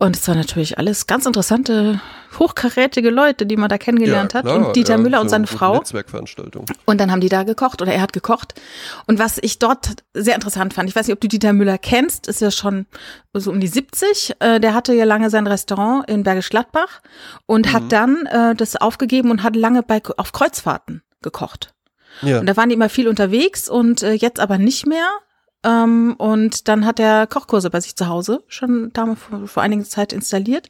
[0.02, 2.00] Und es waren natürlich alles ganz interessante,
[2.36, 4.46] hochkarätige Leute, die man da kennengelernt ja, hat.
[4.46, 5.74] und Dieter ja, Müller und seine Frau.
[5.74, 6.66] Netzwerkveranstaltung.
[6.86, 8.60] Und dann haben die da gekocht oder er hat gekocht.
[9.06, 12.26] Und was ich dort sehr interessant fand, ich weiß nicht, ob du Dieter Müller kennst,
[12.26, 12.86] ist ja schon
[13.32, 14.34] so um die 70.
[14.40, 17.00] Äh, der hatte ja lange sein Restaurant in Bergisch Gladbach
[17.46, 17.72] und mhm.
[17.72, 21.74] hat dann äh, das aufgegeben und hat lange bei, auf Kreuzfahrten gekocht.
[22.22, 22.40] Ja.
[22.40, 25.08] Und da waren die immer viel unterwegs und äh, jetzt aber nicht mehr.
[25.64, 29.84] Ähm, und dann hat er Kochkurse bei sich zu Hause schon damals vor, vor einiger
[29.84, 30.68] Zeit installiert.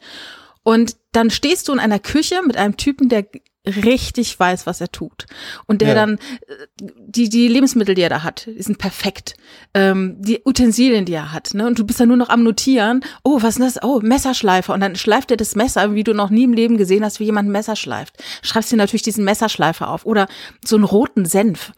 [0.62, 3.26] Und dann stehst du in einer Küche mit einem Typen, der
[3.66, 5.26] richtig weiß, was er tut.
[5.66, 5.94] Und der ja.
[5.94, 9.34] dann, äh, die, die Lebensmittel, die er da hat, die sind perfekt.
[9.72, 11.66] Ähm, die Utensilien, die er hat, ne?
[11.66, 13.82] Und du bist dann nur noch am Notieren, oh, was ist das?
[13.82, 14.74] Oh, Messerschleifer.
[14.74, 17.24] Und dann schleift er das Messer, wie du noch nie im Leben gesehen hast, wie
[17.24, 18.22] jemand ein Messer schleift.
[18.42, 20.06] Schreibst dir natürlich diesen Messerschleifer auf.
[20.06, 20.26] Oder
[20.64, 21.72] so einen roten Senf,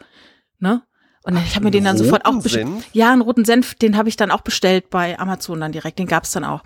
[0.59, 0.83] ne?
[1.25, 2.69] Und ich habe mir den dann sofort auch bestellt.
[2.93, 6.07] Ja, einen roten Senf, den habe ich dann auch bestellt bei Amazon dann direkt, den
[6.07, 6.63] gab's dann auch.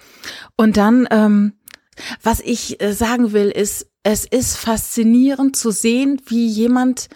[0.56, 1.52] Und dann, ähm,
[2.22, 7.08] was ich äh, sagen will, ist, es ist faszinierend zu sehen, wie jemand,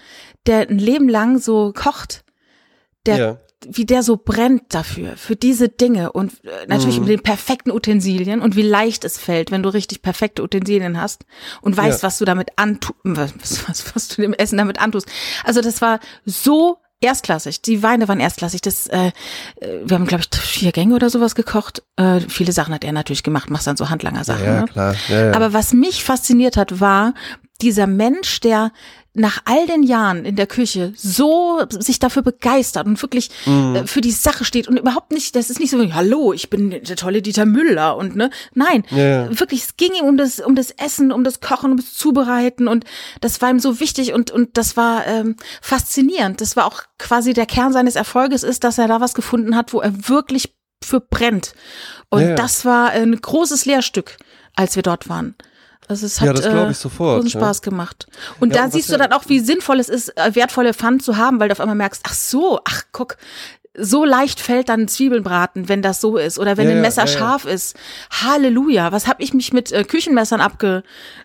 [0.46, 2.24] der ein Leben lang so kocht,
[3.06, 3.38] der ja.
[3.66, 7.06] wie der so brennt dafür, für diese Dinge und äh, natürlich mhm.
[7.06, 11.24] mit den perfekten Utensilien und wie leicht es fällt, wenn du richtig perfekte Utensilien hast
[11.60, 12.06] und weißt, ja.
[12.06, 15.08] was du damit antust, was, was, was du dem Essen damit antust.
[15.44, 17.62] Also das war so erstklassig.
[17.62, 18.60] Die Weine waren erstklassig.
[18.62, 19.08] Das, äh,
[19.60, 21.82] äh wir haben, glaube ich, vier Gänge oder sowas gekocht.
[21.96, 24.44] Äh, viele Sachen hat er natürlich gemacht, machst dann so Handlanger-Sachen.
[24.44, 24.66] Ja, ne?
[24.66, 24.94] klar.
[25.08, 25.32] Ja, ja.
[25.34, 27.14] Aber was mich fasziniert hat, war
[27.60, 28.72] dieser Mensch, der
[29.14, 33.76] nach all den Jahren in der Küche so sich dafür begeistert und wirklich mhm.
[33.76, 36.70] äh, für die Sache steht und überhaupt nicht, das ist nicht so, hallo, ich bin
[36.70, 39.28] der tolle Dieter Müller und ne, nein, ja.
[39.38, 42.68] wirklich, es ging ihm um das, um das Essen, um das Kochen, um das Zubereiten
[42.68, 42.84] und
[43.20, 46.40] das war ihm so wichtig und, und das war ähm, faszinierend.
[46.40, 49.74] Das war auch quasi der Kern seines Erfolges ist, dass er da was gefunden hat,
[49.74, 51.54] wo er wirklich für brennt.
[52.08, 52.34] Und ja.
[52.34, 54.16] das war ein großes Lehrstück,
[54.54, 55.34] als wir dort waren.
[55.92, 57.70] Also es hat ja, das äh, sofort, großen Spaß ja.
[57.70, 58.06] gemacht.
[58.40, 61.16] Und ja, da siehst du dann auch, wie sinnvoll es ist, äh, wertvolle Pfannen zu
[61.16, 63.16] haben, weil du auf einmal merkst, ach so, ach guck,
[63.74, 67.04] so leicht fällt dann Zwiebeln braten, wenn das so ist oder wenn ja, ein Messer
[67.04, 67.18] ja, ja.
[67.18, 67.76] scharf ist.
[68.10, 70.82] Halleluja, was habe ich mich mit äh, Küchenmessern abge,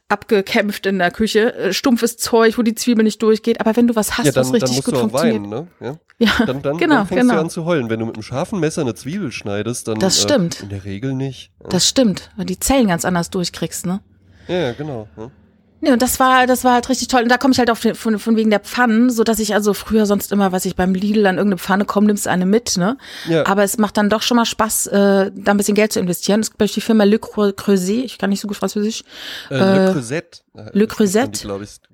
[0.08, 1.54] abgekämpft in der Küche?
[1.56, 3.60] Äh, stumpfes Zeug, wo die Zwiebel nicht durchgeht.
[3.60, 5.42] Aber wenn du was hast, ja, dann, was richtig dann musst gut du auch funktioniert.
[5.42, 5.68] Weinen, ne?
[5.82, 6.00] ja?
[6.20, 7.34] ja, dann, dann, genau, dann fängst genau.
[7.34, 7.90] du an zu heulen.
[7.90, 10.62] Wenn du mit einem scharfen Messer eine Zwiebel schneidest, dann das stimmt.
[10.62, 11.52] Äh, in der Regel nicht.
[11.70, 14.00] Das stimmt, weil die Zellen ganz anders durchkriegst, ne?
[14.48, 15.08] Ja, genau.
[15.18, 15.32] Ja.
[15.80, 17.22] Nee, und das war, das war halt richtig toll.
[17.22, 19.76] Und da komme ich halt auch von, von wegen der Pfannen, so dass ich also
[19.76, 22.98] früher sonst immer, was ich beim Lidl an irgendeine Pfanne komme, nimmst eine mit, ne?
[23.30, 23.46] Ja.
[23.46, 26.40] Aber es macht dann doch schon mal Spaß, äh, da ein bisschen Geld zu investieren.
[26.40, 29.04] Es gibt beispielsweise die Firma Le Creuset, ich kann nicht so gut Französisch.
[29.52, 30.44] Äh, Le Creuset.
[30.74, 31.48] Le Creuset.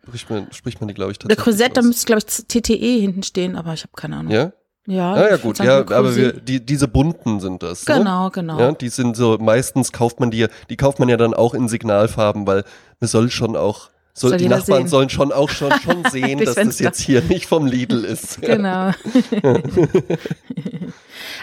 [0.06, 1.46] Spricht man, spricht man die, glaube ich, tatsächlich.
[1.46, 4.32] Le Creuset, da müsste, glaube ich, TTE hinten stehen, aber ich habe keine Ahnung.
[4.32, 4.54] Ja?
[4.86, 7.86] Ja, ah, ja gut, ja, aber wir, die, diese bunten sind das.
[7.86, 8.32] Genau, ne?
[8.32, 8.60] genau.
[8.60, 11.70] Ja, die sind so, meistens kauft man die, die kauft man ja dann auch in
[11.70, 12.66] Signalfarben, weil
[13.00, 14.88] man soll schon auch So, Soll die Nachbarn sehen.
[14.90, 16.64] sollen schon auch schon, schon sehen, dass Fenster.
[16.66, 18.40] das jetzt hier nicht vom Lidl ist.
[18.42, 18.92] Genau.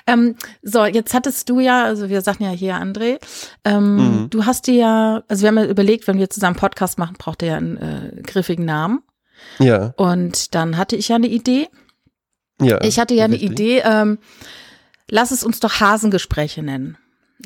[0.07, 3.19] ähm, so, jetzt hattest du ja, also wir sagten ja hier, André,
[3.65, 4.31] ähm, mhm.
[4.31, 7.43] du hast dir ja, also wir haben ja überlegt, wenn wir zusammen Podcast machen, braucht
[7.43, 9.03] er ja einen äh, griffigen Namen.
[9.59, 9.95] Ja.
[9.97, 11.69] Und dann hatte ich ja eine Idee.
[12.61, 12.81] Ja.
[12.83, 13.43] Ich hatte ja richtig.
[13.43, 14.19] eine Idee, ähm,
[15.09, 16.97] lass es uns doch Hasengespräche nennen.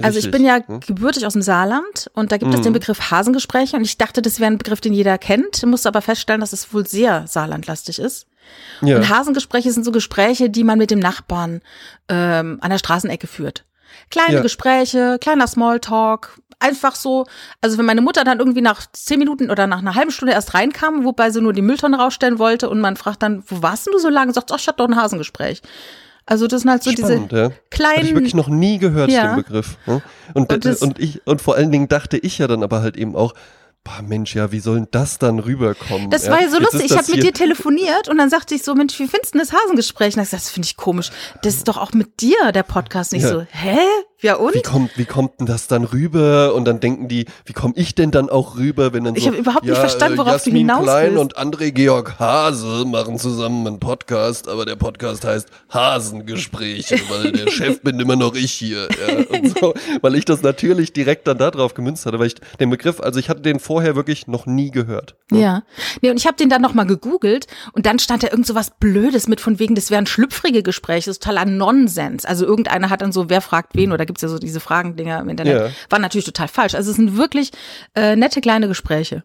[0.02, 0.80] Also ich bin ja hm?
[0.80, 2.56] gebürtig aus dem Saarland und da gibt mhm.
[2.56, 2.78] es den mhm.
[2.80, 6.40] Begriff Hasengespräche und ich dachte, das wäre ein Begriff, den jeder kennt, musste aber feststellen,
[6.40, 8.26] dass es wohl sehr saarlandlastig ist.
[8.82, 8.96] Ja.
[8.96, 11.60] Und Hasengespräche sind so Gespräche, die man mit dem Nachbarn
[12.08, 13.64] ähm, an der Straßenecke führt.
[14.10, 14.42] Kleine ja.
[14.42, 17.26] Gespräche, kleiner Smalltalk, einfach so.
[17.60, 20.54] Also wenn meine Mutter dann irgendwie nach zehn Minuten oder nach einer halben Stunde erst
[20.54, 23.92] reinkam, wobei sie nur die Mülltonne rausstellen wollte und man fragt dann, wo warst denn
[23.92, 24.32] du so lange?
[24.32, 25.62] Sagt, ach, ich hatte doch ein Hasengespräch.
[26.26, 27.50] Also das sind halt so Spannend, diese ja.
[27.70, 27.96] kleinen.
[27.96, 29.34] Habe ich wirklich noch nie gehört, ja.
[29.34, 29.76] den Begriff.
[29.86, 30.02] Ne?
[30.32, 32.96] Und, und, das, und ich und vor allen Dingen dachte ich ja dann aber halt
[32.96, 33.34] eben auch,
[33.84, 36.10] boah, Mensch, ja, wie soll denn das dann rüberkommen?
[36.10, 36.86] Das war ja so lustig.
[36.86, 39.52] Ich habe mit dir telefoniert und dann sagte ich so, Mensch, wie findest du das
[39.52, 40.16] Hasengespräch?
[40.16, 41.10] Und ich gesagt, das finde ich komisch.
[41.42, 43.28] Das ist doch auch mit dir der Podcast nicht ja.
[43.28, 43.46] so.
[43.50, 43.78] Hä?
[44.24, 44.54] Ja und?
[44.54, 46.54] Wie kommt, wie kommt denn das dann rüber?
[46.54, 49.26] Und dann denken die, wie komme ich denn dann auch rüber, wenn dann so, Ich
[49.26, 51.20] habe überhaupt nicht verstanden, worauf Jasmin du hinaus Klein willst.
[51.20, 57.50] und André Georg Hase machen zusammen einen Podcast, aber der Podcast heißt Hasengespräche, weil der
[57.50, 58.88] Chef bin immer noch ich hier.
[58.88, 63.00] Ja, so, weil ich das natürlich direkt dann darauf gemünzt hatte, weil ich den Begriff,
[63.00, 65.16] also ich hatte den vorher wirklich noch nie gehört.
[65.32, 65.62] Ja, ja.
[66.00, 68.70] nee, und ich habe den dann nochmal gegoogelt und dann stand da irgend so was
[68.70, 72.24] Blödes mit von wegen, das wären schlüpfrige Gespräche, das ist totaler Nonsens.
[72.24, 75.28] Also irgendeiner hat dann so, wer fragt wen oder gibt's ja so diese Fragendinger im
[75.28, 75.70] Internet, ja.
[75.90, 76.74] waren natürlich total falsch.
[76.74, 77.50] Also es sind wirklich
[77.96, 79.24] äh, nette kleine Gespräche.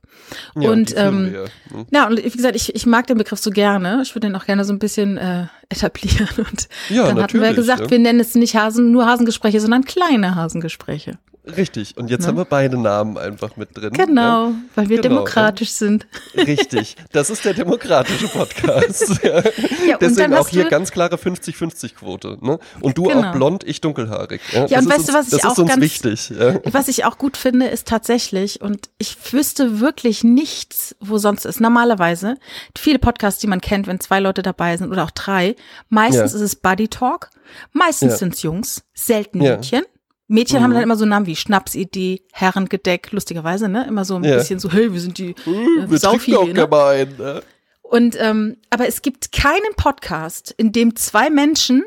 [0.56, 1.46] Ja, und ähm, ja.
[1.76, 1.86] Hm.
[1.92, 4.02] ja, und wie gesagt, ich, ich mag den Begriff so gerne.
[4.02, 6.28] Ich würde den auch gerne so ein bisschen äh, etablieren.
[6.38, 10.36] Und ja, dann hatten wir gesagt, wir nennen es nicht Hasen, nur Hasengespräche, sondern kleine
[10.36, 11.20] Hasengespräche.
[11.56, 11.98] Richtig.
[11.98, 12.28] Und jetzt ne?
[12.28, 13.94] haben wir beide Namen einfach mit drin.
[13.94, 14.56] Genau, ja?
[14.76, 16.08] weil wir genau, demokratisch sind.
[16.36, 16.96] Richtig.
[17.12, 19.20] Das ist der demokratische Podcast.
[19.24, 19.42] ja.
[19.88, 22.38] ja Deswegen auch hier ganz klare 50-50-Quote.
[22.42, 22.60] Ne?
[22.82, 23.30] Und du genau.
[23.30, 24.42] auch blond, ich dunkelhaarig.
[24.52, 26.30] Ja, ja und weißt uns, du, was ich auch ganz, wichtig.
[26.30, 26.60] Ja?
[26.66, 31.60] Was ich auch gut finde, ist tatsächlich, und ich wüsste wirklich nichts, wo sonst ist.
[31.60, 32.36] Normalerweise,
[32.78, 35.56] viele Podcasts, die man kennt, wenn zwei Leute dabei sind oder auch drei,
[35.90, 37.30] meistens ist es Buddy Talk,
[37.74, 39.84] meistens sind es Jungs, selten Mädchen.
[40.30, 40.64] Mädchen mhm.
[40.64, 43.86] haben dann immer so Namen wie Schnapsidee, Herrengedeck, lustigerweise, ne?
[43.88, 44.36] Immer so ein ja.
[44.38, 46.54] bisschen so, hey, wir sind die uh, äh, wir Saufi, auch ne?
[46.54, 47.42] gemein, ne?
[47.82, 51.84] Und ähm, aber es gibt keinen Podcast, in dem zwei Menschen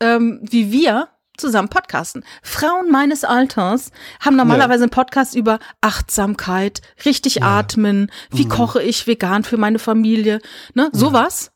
[0.00, 2.24] ähm, wie wir zusammen podcasten.
[2.42, 4.84] Frauen meines Alters haben normalerweise ja.
[4.84, 7.58] einen Podcast über Achtsamkeit, richtig ja.
[7.58, 8.48] atmen, wie mhm.
[8.48, 10.40] koche ich vegan für meine Familie,
[10.74, 10.90] ne?
[10.92, 11.52] Sowas.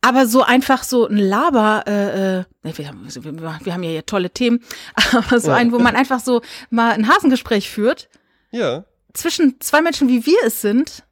[0.00, 3.34] Aber so einfach so ein Laber, äh, äh, wir, haben, wir,
[3.64, 4.60] wir haben ja hier tolle Themen,
[5.12, 5.56] aber so ja.
[5.56, 6.40] ein, wo man einfach so
[6.70, 8.08] mal ein Hasengespräch führt.
[8.50, 8.84] Ja.
[9.12, 11.04] Zwischen zwei Menschen, wie wir es sind.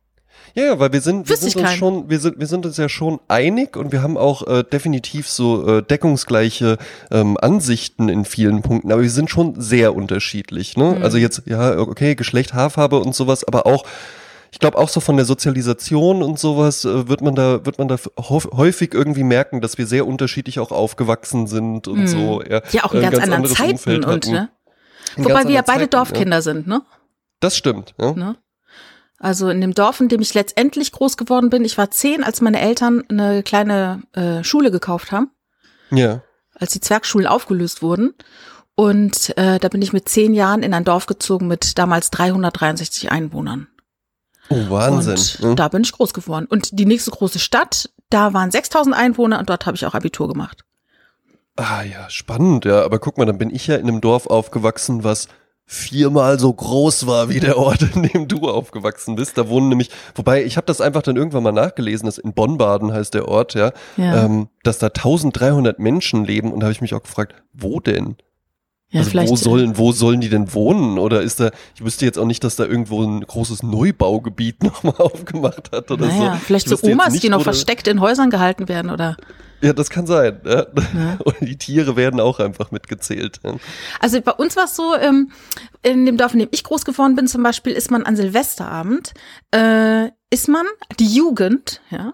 [0.57, 2.89] Ja, ja, weil wir sind, wir sind uns schon, wir sind, wir sind uns ja
[2.89, 6.79] schon einig und wir haben auch äh, definitiv so äh, deckungsgleiche
[7.11, 10.79] ähm, Ansichten in vielen Punkten, aber wir sind schon sehr unterschiedlich.
[10.79, 10.95] Ne?
[10.97, 11.03] Mhm.
[11.03, 13.85] Also jetzt, ja, okay, Geschlecht, Haarfarbe und sowas, aber auch
[14.53, 17.89] ich glaube auch so von der Sozialisation und sowas äh, wird man da wird man
[17.89, 22.07] da häufig irgendwie merken, dass wir sehr unterschiedlich auch aufgewachsen sind und mhm.
[22.07, 22.43] so.
[22.43, 24.51] Ja, ja auch in ganz, ganz anderen Zeiten und ne?
[25.17, 26.43] Wobei wir ja beide Zeiten, Dorfkinder ja.
[26.43, 26.83] sind, ne?
[27.41, 28.13] Das stimmt, ja.
[28.13, 28.37] Ne?
[29.19, 32.41] Also in dem Dorf, in dem ich letztendlich groß geworden bin, ich war zehn, als
[32.41, 35.31] meine Eltern eine kleine äh, Schule gekauft haben.
[35.91, 36.23] Ja.
[36.55, 38.15] Als die Zwergschulen aufgelöst wurden.
[38.75, 43.11] Und äh, da bin ich mit zehn Jahren in ein Dorf gezogen mit damals 363
[43.11, 43.69] Einwohnern.
[44.49, 45.15] Oh, Wahnsinn.
[45.45, 45.57] Und mhm.
[45.57, 46.47] da bin ich groß geworden.
[46.49, 50.29] Und die nächste große Stadt, da waren 6000 Einwohner und dort habe ich auch Abitur
[50.29, 50.65] gemacht.
[51.57, 52.85] Ah ja, spannend, ja.
[52.85, 55.29] Aber guck mal, dann bin ich ja in einem Dorf aufgewachsen, was
[55.69, 59.37] viermal so groß war wie der Ort, in dem du aufgewachsen bist.
[59.37, 62.93] Da wohnen nämlich, wobei ich habe das einfach dann irgendwann mal nachgelesen, dass in Bonnbaden
[62.93, 64.25] heißt der Ort, ja, ja.
[64.25, 68.17] Ähm, dass da 1300 Menschen leben und da habe ich mich auch gefragt, wo denn?
[68.91, 70.99] Ja, also vielleicht, wo sollen, wo sollen die denn wohnen?
[70.99, 74.95] Oder ist da, ich wüsste jetzt auch nicht, dass da irgendwo ein großes Neubaugebiet nochmal
[74.99, 76.41] aufgemacht hat oder naja, so.
[76.45, 79.17] Vielleicht so Omas, nicht, die noch versteckt in Häusern gehalten werden oder.
[79.61, 80.41] Ja, das kann sein.
[80.45, 80.67] Ja.
[80.95, 81.19] Ja.
[81.25, 83.41] Und die Tiere werden auch einfach mitgezählt.
[84.01, 85.33] Also bei uns war es so, ähm,
[85.83, 89.15] in dem Dorf, in dem ich groß geworden bin, zum Beispiel, ist man an Silvesterabend,
[89.53, 90.67] äh, ist man
[91.01, 92.13] die Jugend, ja,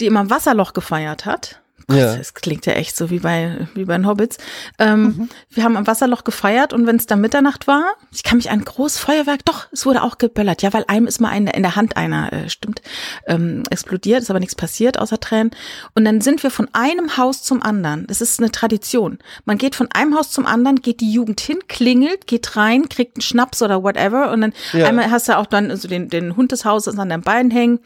[0.00, 1.59] die immer Wasserloch gefeiert hat
[1.90, 2.16] ja.
[2.16, 4.38] Das klingt ja echt so wie bei, wie bei den Hobbits.
[4.78, 5.28] Ähm, mhm.
[5.50, 8.60] Wir haben am Wasserloch gefeiert und wenn es dann Mitternacht war, ich kann mich an
[8.60, 11.62] ein großes Feuerwerk, doch, es wurde auch geböllert, ja, weil einem ist mal eine, in
[11.62, 12.82] der Hand einer, äh, stimmt,
[13.26, 15.50] ähm, explodiert, ist aber nichts passiert außer Tränen.
[15.94, 18.06] Und dann sind wir von einem Haus zum anderen.
[18.06, 19.18] Das ist eine Tradition.
[19.44, 23.16] Man geht von einem Haus zum anderen, geht die Jugend hin, klingelt, geht rein, kriegt
[23.16, 24.86] einen Schnaps oder whatever und dann ja.
[24.86, 27.80] einmal hast du auch dann so den, den Hund des Hauses an deinem Bein hängen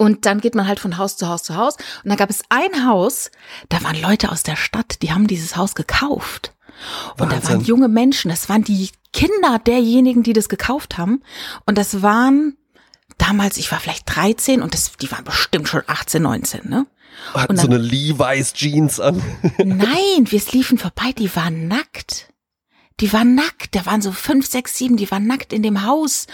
[0.00, 1.76] und dann geht man halt von Haus zu Haus zu Haus.
[2.02, 3.30] Und da gab es ein Haus,
[3.68, 6.54] da waren Leute aus der Stadt, die haben dieses Haus gekauft.
[7.18, 7.40] Und Wahnsinn.
[7.42, 11.22] da waren junge Menschen, das waren die Kinder derjenigen, die das gekauft haben.
[11.66, 12.56] Und das waren
[13.18, 16.86] damals, ich war vielleicht 13 und das, die waren bestimmt schon 18, 19, ne?
[17.34, 19.22] Hatten dann, so eine Levi's Jeans an.
[19.58, 22.29] nein, wir liefen vorbei, die waren nackt
[23.00, 26.26] die waren nackt, da waren so fünf, sechs, sieben, die waren nackt in dem Haus.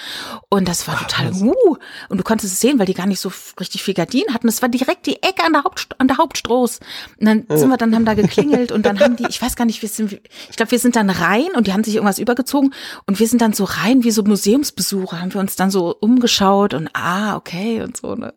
[0.48, 1.76] Und das war Ach, total, uh,
[2.08, 4.46] und du konntest es sehen, weil die gar nicht so richtig viel Gardinen hatten.
[4.46, 6.80] Das war direkt die Ecke an der, Haupt, an der Hauptstraße.
[7.20, 9.64] Und dann sind wir dann, haben da geklingelt und dann haben die, ich weiß gar
[9.64, 12.74] nicht, wir sind, ich glaube, wir sind dann rein und die haben sich irgendwas übergezogen
[13.06, 16.74] und wir sind dann so rein wie so Museumsbesucher, haben wir uns dann so umgeschaut
[16.74, 18.34] und ah, okay und so, ne.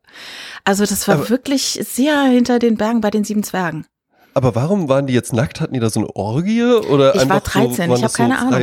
[0.63, 3.85] Also das war Aber wirklich sehr hinter den Bergen bei den sieben Zwergen.
[4.33, 5.61] Aber warum waren die jetzt nackt?
[5.61, 8.35] Hatten die da so eine Orgie oder ich einfach war 13, so, ich habe keine
[8.35, 8.53] so Ahnung.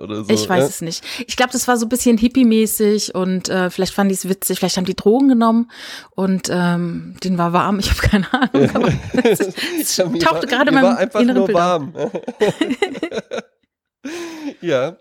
[0.00, 0.32] Oder so?
[0.32, 0.68] Ich weiß ja?
[0.68, 1.04] es nicht.
[1.26, 4.58] Ich glaube, das war so ein bisschen hippie-mäßig und äh, vielleicht fanden die es witzig,
[4.58, 5.70] vielleicht haben die Drogen genommen
[6.10, 7.78] und ähm, den war warm.
[7.78, 8.70] Ich habe keine Ahnung.
[8.74, 8.92] Aber
[9.24, 11.94] es, es tauchte gerade einfach nur Bild warm.
[14.60, 14.96] ja.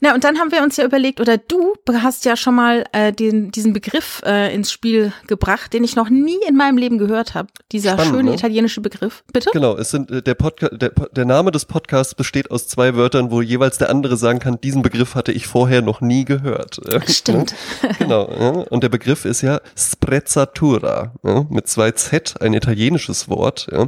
[0.00, 3.12] Na, und dann haben wir uns ja überlegt, oder du hast ja schon mal äh,
[3.12, 7.34] den, diesen Begriff äh, ins Spiel gebracht, den ich noch nie in meinem Leben gehört
[7.34, 7.48] habe.
[7.72, 8.36] Dieser Spannend, schöne ne?
[8.36, 9.24] italienische Begriff.
[9.32, 9.50] Bitte?
[9.52, 13.30] Genau, es sind äh, der Podcast, der, der Name des Podcasts besteht aus zwei Wörtern,
[13.30, 16.80] wo jeweils der andere sagen kann, diesen Begriff hatte ich vorher noch nie gehört.
[17.08, 17.54] Stimmt.
[17.98, 18.30] genau.
[18.30, 18.50] Ja?
[18.50, 21.46] Und der Begriff ist ja Sprezzatura, ja?
[21.48, 23.68] mit zwei Z, ein italienisches Wort.
[23.72, 23.86] Ja?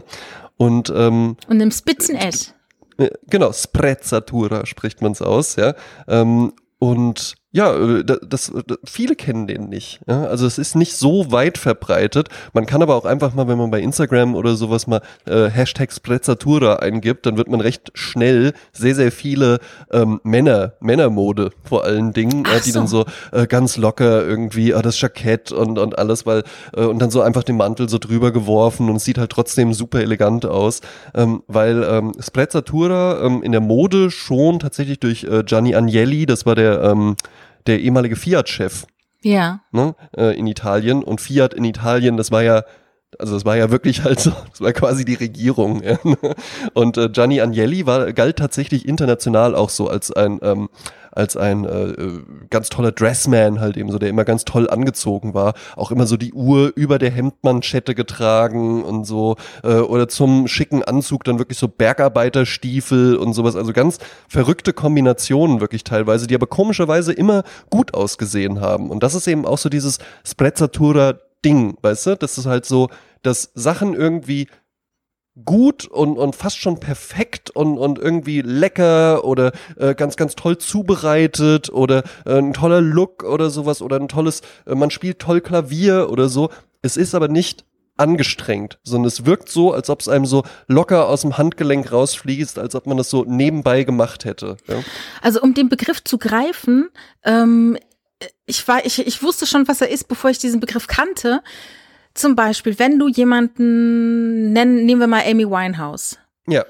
[0.56, 2.54] Und, ähm, und im Spitzen S.
[2.98, 5.74] Äh, genau, Sprezzatura spricht man es aus, ja.
[6.06, 8.52] Ähm, und ja, äh, das, das,
[8.84, 10.00] viele kennen den nicht.
[10.06, 10.24] Ja?
[10.24, 12.28] Also es ist nicht so weit verbreitet.
[12.52, 15.92] Man kann aber auch einfach mal, wenn man bei Instagram oder sowas mal äh, Hashtag
[15.92, 22.12] Sprezzatura eingibt, dann wird man recht schnell sehr, sehr viele ähm, Männer, Männermode vor allen
[22.12, 22.78] Dingen, äh, die so.
[22.78, 26.44] dann so äh, ganz locker irgendwie äh, das Jackett und, und alles, weil
[26.76, 29.72] äh, und dann so einfach den Mantel so drüber geworfen und es sieht halt trotzdem
[29.72, 30.82] super elegant aus,
[31.14, 36.44] ähm, weil ähm, Sprezzatura ähm, in der Mode schon tatsächlich durch äh, Gianni Agnelli, das
[36.44, 37.16] war der ähm,
[37.66, 38.86] der ehemalige Fiat-Chef.
[39.22, 39.60] Ja.
[39.72, 41.02] Ne, äh, in Italien.
[41.02, 42.64] Und Fiat in Italien, das war ja
[43.18, 45.82] also das war ja wirklich halt so, das war quasi die Regierung.
[45.82, 45.98] Ja.
[46.74, 50.68] Und äh, Gianni Agnelli war, galt tatsächlich international auch so als ein ähm,
[51.18, 55.34] als ein äh, äh, ganz toller Dressman halt eben so, der immer ganz toll angezogen
[55.34, 60.46] war, auch immer so die Uhr über der Hemdmanschette getragen und so äh, oder zum
[60.46, 63.98] schicken Anzug dann wirklich so Bergarbeiterstiefel und sowas, also ganz
[64.28, 68.90] verrückte Kombinationen wirklich teilweise, die aber komischerweise immer gut ausgesehen haben.
[68.90, 71.14] Und das ist eben auch so dieses Sprezzatura
[71.44, 72.88] Ding, weißt du, das ist halt so,
[73.22, 74.48] dass Sachen irgendwie
[75.44, 80.58] gut und, und fast schon perfekt und, und irgendwie lecker oder äh, ganz, ganz toll
[80.58, 85.40] zubereitet oder äh, ein toller Look oder sowas oder ein tolles, äh, man spielt toll
[85.40, 86.50] Klavier oder so.
[86.82, 87.64] Es ist aber nicht
[87.96, 92.58] angestrengt, sondern es wirkt so, als ob es einem so locker aus dem Handgelenk rausfließt,
[92.58, 94.56] als ob man das so nebenbei gemacht hätte.
[94.68, 94.82] Ja?
[95.20, 96.88] Also um den Begriff zu greifen,
[97.24, 97.76] ähm,
[98.46, 101.42] ich war, ich, ich wusste schon, was er ist, bevor ich diesen Begriff kannte.
[102.18, 106.18] Zum Beispiel, wenn du jemanden nennen, nehmen wir mal Amy Winehouse.
[106.48, 106.64] Ja.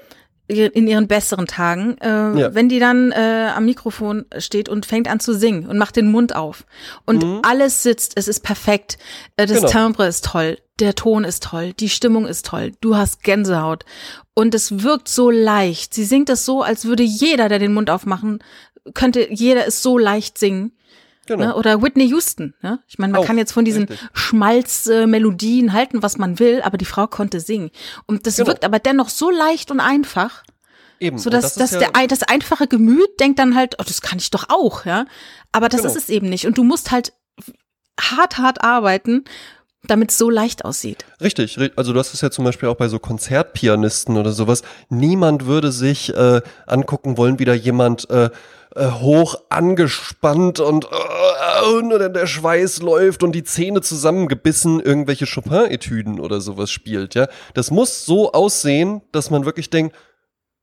[0.47, 2.07] In ihren besseren Tagen, äh,
[2.39, 2.53] ja.
[2.53, 6.11] wenn die dann äh, am Mikrofon steht und fängt an zu singen und macht den
[6.11, 6.65] Mund auf
[7.05, 7.39] und mhm.
[7.43, 8.99] alles sitzt, es ist perfekt,
[9.37, 9.69] äh, das genau.
[9.69, 13.85] Timbre ist toll, der Ton ist toll, die Stimmung ist toll, du hast Gänsehaut
[14.33, 15.93] und es wirkt so leicht.
[15.93, 18.39] Sie singt es so, als würde jeder, der den Mund aufmachen,
[18.93, 20.73] könnte jeder es so leicht singen.
[21.29, 21.45] Genau.
[21.45, 21.55] Ne?
[21.55, 22.55] Oder Whitney Houston.
[22.63, 22.79] Ne?
[22.87, 26.85] Ich meine, man Auch, kann jetzt von diesen Schmalzmelodien halten, was man will, aber die
[26.85, 27.69] Frau konnte singen.
[28.07, 28.47] Und das genau.
[28.47, 30.43] wirkt aber dennoch so leicht und einfach.
[30.99, 31.19] Eben.
[31.19, 34.17] So dass, das dass ja der, das einfache Gemüt denkt dann halt, oh, das kann
[34.17, 35.05] ich doch auch, ja.
[35.51, 35.93] Aber das genau.
[35.93, 36.47] ist es eben nicht.
[36.47, 37.13] Und du musst halt
[37.99, 39.23] hart, hart arbeiten,
[39.87, 41.05] damit es so leicht aussieht.
[41.21, 44.61] Richtig, also du hast es ja zum Beispiel auch bei so Konzertpianisten oder sowas.
[44.89, 48.29] Niemand würde sich äh, angucken wollen, wie da jemand äh,
[48.75, 56.39] äh, hoch angespannt und äh, der Schweiß läuft und die Zähne zusammengebissen irgendwelche Chopin-Etüden oder
[56.39, 57.27] sowas spielt, ja.
[57.55, 59.95] Das muss so aussehen, dass man wirklich denkt,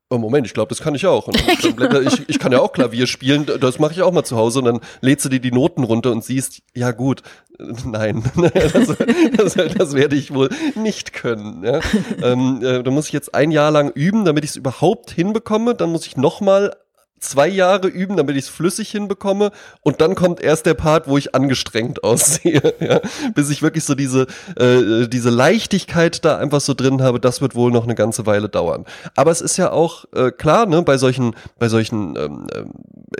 [0.09, 1.29] Oh Moment, ich glaube, das kann ich auch.
[1.35, 4.65] ich, ich, kann ja auch Klavier spielen, das mache ich auch mal zu Hause und
[4.67, 7.23] dann lädst du dir die Noten runter und siehst, ja gut,
[7.85, 8.23] nein,
[8.55, 8.97] das,
[9.37, 11.65] das, das werde ich wohl nicht können.
[11.65, 11.81] Ja.
[12.23, 15.75] Ähm, äh, da muss ich jetzt ein Jahr lang üben, damit ich es überhaupt hinbekomme.
[15.75, 16.77] Dann muss ich nochmal
[17.19, 19.51] zwei Jahre üben, damit ich es flüssig hinbekomme.
[19.83, 23.01] Und dann kommt erst der Part, wo ich angestrengt aussehe, ja?
[23.35, 24.27] bis ich wirklich so diese
[24.59, 27.21] äh, diese Leichtigkeit da einfach so drin habe.
[27.21, 28.85] Das wird wohl noch eine ganze Weile dauern.
[29.15, 32.73] Aber es ist ja auch äh, klar, ne, bei solchen bei solchen ähm, ähm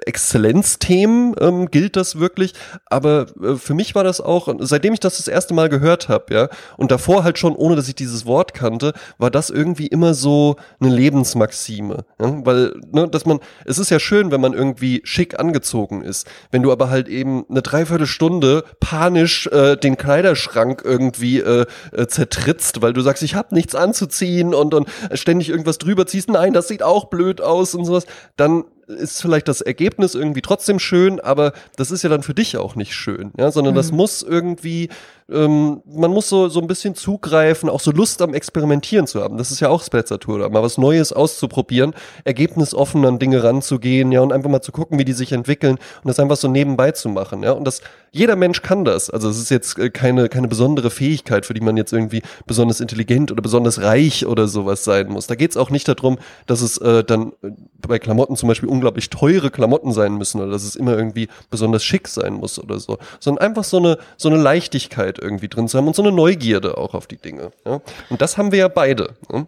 [0.05, 2.55] Exzellenzthemen ähm, gilt das wirklich.
[2.87, 6.35] Aber äh, für mich war das auch, seitdem ich das das erste Mal gehört habe,
[6.35, 10.15] ja, und davor halt schon, ohne dass ich dieses Wort kannte, war das irgendwie immer
[10.15, 12.47] so eine Lebensmaxime, ja?
[12.47, 16.27] weil ne, dass man es ist ist ja schön, wenn man irgendwie schick angezogen ist.
[16.51, 22.83] Wenn du aber halt eben eine Dreiviertelstunde panisch äh, den Kleiderschrank irgendwie äh, äh, zertrittst,
[22.83, 26.67] weil du sagst, ich habe nichts anzuziehen und, und ständig irgendwas drüber ziehst, nein, das
[26.67, 28.07] sieht auch blöd aus und sowas,
[28.37, 32.57] dann ist vielleicht das Ergebnis irgendwie trotzdem schön, aber das ist ja dann für dich
[32.57, 33.77] auch nicht schön, ja, sondern mhm.
[33.77, 34.89] das muss irgendwie
[35.31, 39.39] ähm, man muss so, so ein bisschen zugreifen, auch so Lust am Experimentieren zu haben.
[39.39, 44.33] Das ist ja auch Splazzatur, mal was Neues auszuprobieren, ergebnisoffen an Dinge ranzugehen, ja, und
[44.33, 47.43] einfach mal zu gucken, wie die sich entwickeln und das einfach so nebenbei zu machen,
[47.43, 47.53] ja.
[47.53, 47.81] Und das,
[48.13, 49.11] jeder Mensch kann das.
[49.11, 52.81] Also es ist jetzt äh, keine, keine besondere Fähigkeit, für die man jetzt irgendwie besonders
[52.81, 55.27] intelligent oder besonders reich oder sowas sein muss.
[55.27, 57.51] Da geht es auch nicht darum, dass es äh, dann äh,
[57.87, 61.85] bei Klamotten zum Beispiel unglaublich teure Klamotten sein müssen oder dass es immer irgendwie besonders
[61.85, 65.69] schick sein muss oder so, sondern einfach so eine, so eine Leichtigkeit Leichtigkeit irgendwie drin
[65.69, 67.53] zu haben und so eine Neugierde auch auf die Dinge.
[67.65, 67.81] Ja?
[68.11, 69.15] Und das haben wir ja beide.
[69.31, 69.47] Ne?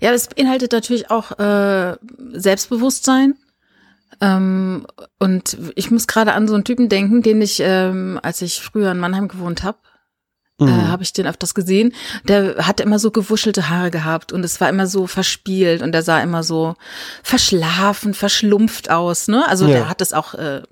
[0.00, 1.96] Ja, das beinhaltet natürlich auch äh,
[2.32, 3.34] Selbstbewusstsein.
[4.20, 4.86] Ähm,
[5.18, 8.90] und ich muss gerade an so einen Typen denken, den ich, ähm, als ich früher
[8.90, 9.78] in Mannheim gewohnt habe,
[10.60, 10.68] äh, mhm.
[10.68, 11.94] äh, habe ich den öfters gesehen.
[12.24, 16.02] Der hatte immer so gewuschelte Haare gehabt und es war immer so verspielt und der
[16.02, 16.74] sah immer so
[17.22, 19.28] verschlafen, verschlumpft aus.
[19.28, 19.46] Ne?
[19.48, 19.72] Also ja.
[19.72, 20.62] der hat es auch äh,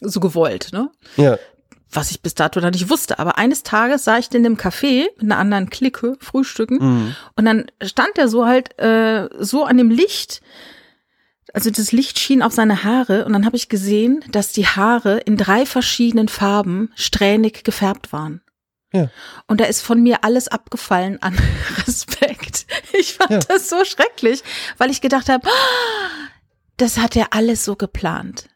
[0.00, 0.70] so gewollt.
[0.72, 0.90] Ne?
[1.16, 1.38] Ja
[1.92, 3.18] was ich bis dato noch nicht wusste.
[3.18, 7.16] Aber eines Tages sah ich den im Café mit einer anderen Clique frühstücken mhm.
[7.36, 10.40] und dann stand er so halt äh, so an dem Licht,
[11.52, 15.18] also das Licht schien auf seine Haare und dann habe ich gesehen, dass die Haare
[15.18, 18.40] in drei verschiedenen Farben strähnig gefärbt waren.
[18.92, 19.08] Ja.
[19.46, 21.36] Und da ist von mir alles abgefallen an
[21.86, 22.66] Respekt.
[22.92, 23.38] Ich fand ja.
[23.38, 24.42] das so schrecklich,
[24.78, 26.30] weil ich gedacht habe, oh,
[26.76, 28.48] das hat er alles so geplant.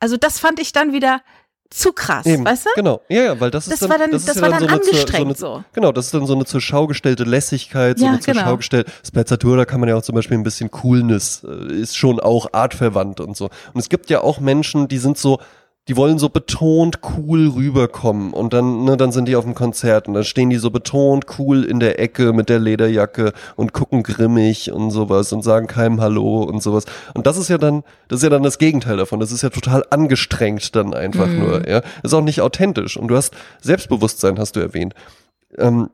[0.00, 1.22] Also das fand ich dann wieder
[1.70, 2.70] zu krass, Eben, weißt du?
[2.76, 4.58] Genau, ja, ja, weil das, das ist dann, war dann, das, das ist war ja
[4.58, 7.24] dann, dann so angestrengt so, eine, Genau, das ist dann so eine zur Schau gestellte
[7.24, 8.46] Lässigkeit, so ja, eine zur genau.
[8.46, 11.96] Schau gestellte Splazzatur, da kann man ja auch zum Beispiel ein bisschen Coolness, äh, ist
[11.96, 13.50] schon auch artverwandt und so.
[13.74, 15.40] Und es gibt ja auch Menschen, die sind so,
[15.88, 20.06] die wollen so betont cool rüberkommen und dann, ne, dann sind die auf dem Konzert
[20.06, 24.02] und dann stehen die so betont cool in der Ecke mit der Lederjacke und gucken
[24.02, 26.84] grimmig und sowas und sagen keinem Hallo und sowas.
[27.14, 29.18] Und das ist ja dann, das ist ja dann das Gegenteil davon.
[29.18, 31.38] Das ist ja total angestrengt dann einfach mhm.
[31.38, 31.80] nur, ja.
[31.80, 32.98] Das ist auch nicht authentisch.
[32.98, 34.94] Und du hast Selbstbewusstsein, hast du erwähnt.
[35.56, 35.88] Ähm,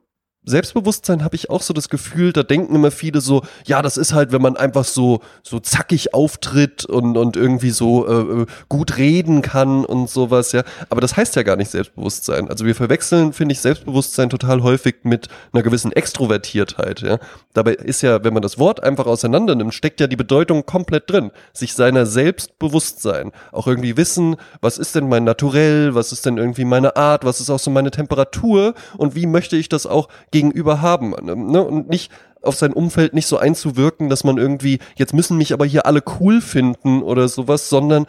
[0.45, 4.13] Selbstbewusstsein habe ich auch so das Gefühl, da denken immer viele so, ja, das ist
[4.13, 8.99] halt, wenn man einfach so so zackig auftritt und und irgendwie so äh, äh, gut
[8.99, 10.63] reden kann und sowas, ja.
[10.91, 12.49] Aber das heißt ja gar nicht Selbstbewusstsein.
[12.49, 17.19] Also wir verwechseln, finde ich, Selbstbewusstsein total häufig mit einer gewissen Extrovertiertheit, ja.
[17.55, 21.11] Dabei ist ja, wenn man das Wort einfach auseinander nimmt, steckt ja die Bedeutung komplett
[21.11, 21.31] drin.
[21.53, 26.27] Sich seiner selbst bewusst sein, auch irgendwie wissen, was ist denn mein Naturell, was ist
[26.27, 29.87] denn irgendwie meine Art, was ist auch so meine Temperatur und wie möchte ich das
[29.87, 31.15] auch gegenüber haben.
[31.23, 31.63] Ne?
[31.63, 32.11] Und nicht
[32.43, 36.03] auf sein Umfeld nicht so einzuwirken, dass man irgendwie, jetzt müssen mich aber hier alle
[36.21, 38.07] cool finden oder sowas, sondern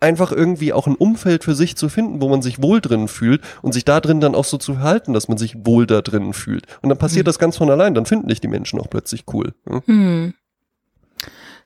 [0.00, 3.42] einfach irgendwie auch ein Umfeld für sich zu finden, wo man sich wohl drin fühlt
[3.60, 6.32] und sich da drin dann auch so zu verhalten, dass man sich wohl da drin
[6.32, 6.64] fühlt.
[6.80, 7.28] Und dann passiert mhm.
[7.28, 9.52] das ganz von allein, dann finden dich die Menschen auch plötzlich cool.
[9.66, 9.82] Ne?
[9.86, 10.34] Mhm.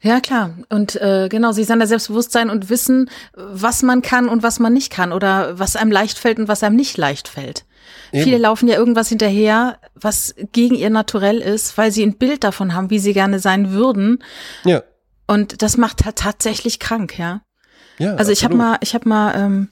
[0.01, 0.51] Ja, klar.
[0.69, 4.73] Und äh, genau, sie sind da Selbstbewusstsein und wissen, was man kann und was man
[4.75, 7.65] nicht kann oder was einem leicht fällt und was einem nicht leicht fällt.
[8.13, 8.25] Eben.
[8.25, 12.75] Viele laufen ja irgendwas hinterher, was gegen ihr Naturell ist, weil sie ein Bild davon
[12.75, 14.23] haben, wie sie gerne sein würden.
[14.65, 14.83] Ja.
[15.27, 17.43] Und das macht halt tatsächlich krank, ja.
[17.99, 18.17] Ja.
[18.17, 19.69] Also ich habe mal, ich habe mal ähm,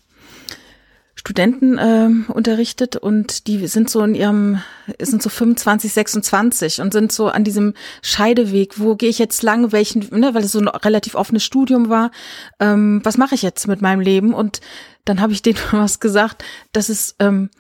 [1.15, 4.61] Studenten ähm, unterrichtet und die sind so in ihrem,
[5.01, 9.71] sind so 25, 26 und sind so an diesem Scheideweg, wo gehe ich jetzt lang,
[9.71, 12.11] welchen, ne, weil es so ein relativ offenes Studium war,
[12.59, 14.35] ähm, was mache ich jetzt mit meinem Leben?
[14.35, 14.61] Und
[15.05, 16.43] dann habe ich denen was gesagt,
[16.73, 17.51] dass es, ähm,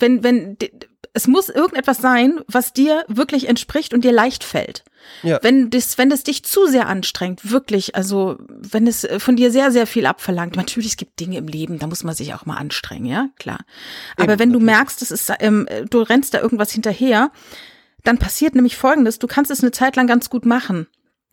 [0.00, 0.56] wenn, wenn,
[1.12, 4.84] es muss irgendetwas sein, was dir wirklich entspricht und dir leicht fällt.
[5.22, 5.38] Ja.
[5.42, 9.70] Wenn das, wenn das dich zu sehr anstrengt, wirklich, also wenn es von dir sehr,
[9.70, 12.56] sehr viel abverlangt, natürlich, es gibt Dinge im Leben, da muss man sich auch mal
[12.56, 13.60] anstrengen, ja, klar.
[14.16, 17.30] Aber Eben, wenn du merkst, es ist, ähm, du rennst da irgendwas hinterher,
[18.02, 20.88] dann passiert nämlich Folgendes: Du kannst es eine Zeit lang ganz gut machen.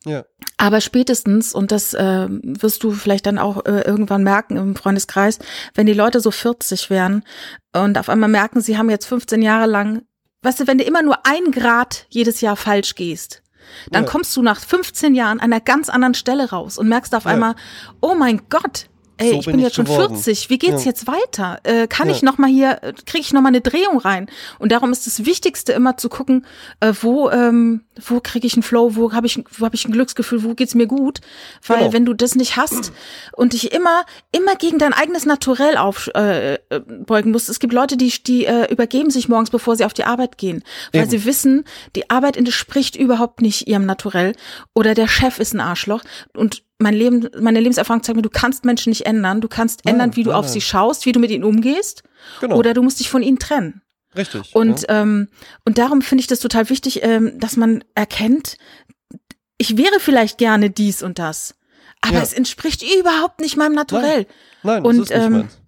[0.06, 0.26] Ja.
[0.58, 5.40] Aber spätestens, und das äh, wirst du vielleicht dann auch äh, irgendwann merken im Freundeskreis,
[5.76, 7.24] wenn die Leute so 40 werden
[7.74, 10.04] und auf einmal merken, sie haben jetzt 15 Jahre lang,
[10.42, 13.44] weißt du, wenn du immer nur ein Grad jedes Jahr falsch gehst,
[13.92, 14.10] dann ja.
[14.10, 17.32] kommst du nach 15 Jahren an einer ganz anderen Stelle raus und merkst auf ja.
[17.32, 17.56] einmal,
[18.02, 18.88] oh mein Gott,
[19.22, 20.16] ey, so ich bin, bin jetzt schon geworden.
[20.16, 20.92] 40, wie geht's ja.
[20.92, 21.60] jetzt weiter?
[21.64, 22.16] Äh, kann ja.
[22.16, 24.28] ich noch mal hier, kriege ich noch mal eine Drehung rein?
[24.60, 26.46] Und darum ist das Wichtigste immer zu gucken,
[26.80, 29.92] äh, wo ähm, wo kriege ich einen Flow, wo habe ich wo habe ich ein
[29.92, 31.20] Glücksgefühl, wo geht's mir gut?
[31.66, 31.94] Weil genau.
[31.94, 32.92] wenn du das nicht hast
[33.34, 38.12] und dich immer immer gegen dein eigenes Naturell aufbeugen äh, musst, es gibt Leute, die
[38.24, 41.12] die äh, übergeben sich morgens, bevor sie auf die Arbeit gehen, weil Eben.
[41.12, 41.66] sie wissen,
[41.96, 44.34] die Arbeit entspricht überhaupt nicht ihrem Naturell
[44.74, 46.02] oder der Chef ist ein Arschloch
[46.36, 49.42] und mein Leben, meine Lebenserfahrung zeigt mir, du kannst Menschen nicht ändern.
[49.42, 50.54] Du kannst nein, ändern, wie du nein, auf nein.
[50.54, 52.04] sie schaust, wie du mit ihnen umgehst.
[52.40, 52.58] Genau.
[52.58, 53.82] Oder du musst dich von ihnen trennen.
[54.16, 54.54] Richtig.
[54.54, 55.02] Und, ja.
[55.02, 55.30] ähm,
[55.66, 58.58] und darum finde ich das total wichtig, ähm, dass man erkennt,
[59.58, 61.56] ich wäre vielleicht gerne dies und das,
[62.02, 62.22] aber ja.
[62.22, 64.26] es entspricht überhaupt nicht meinem Naturell.
[64.64, 65.62] Nein, und, das ist ähm, meins.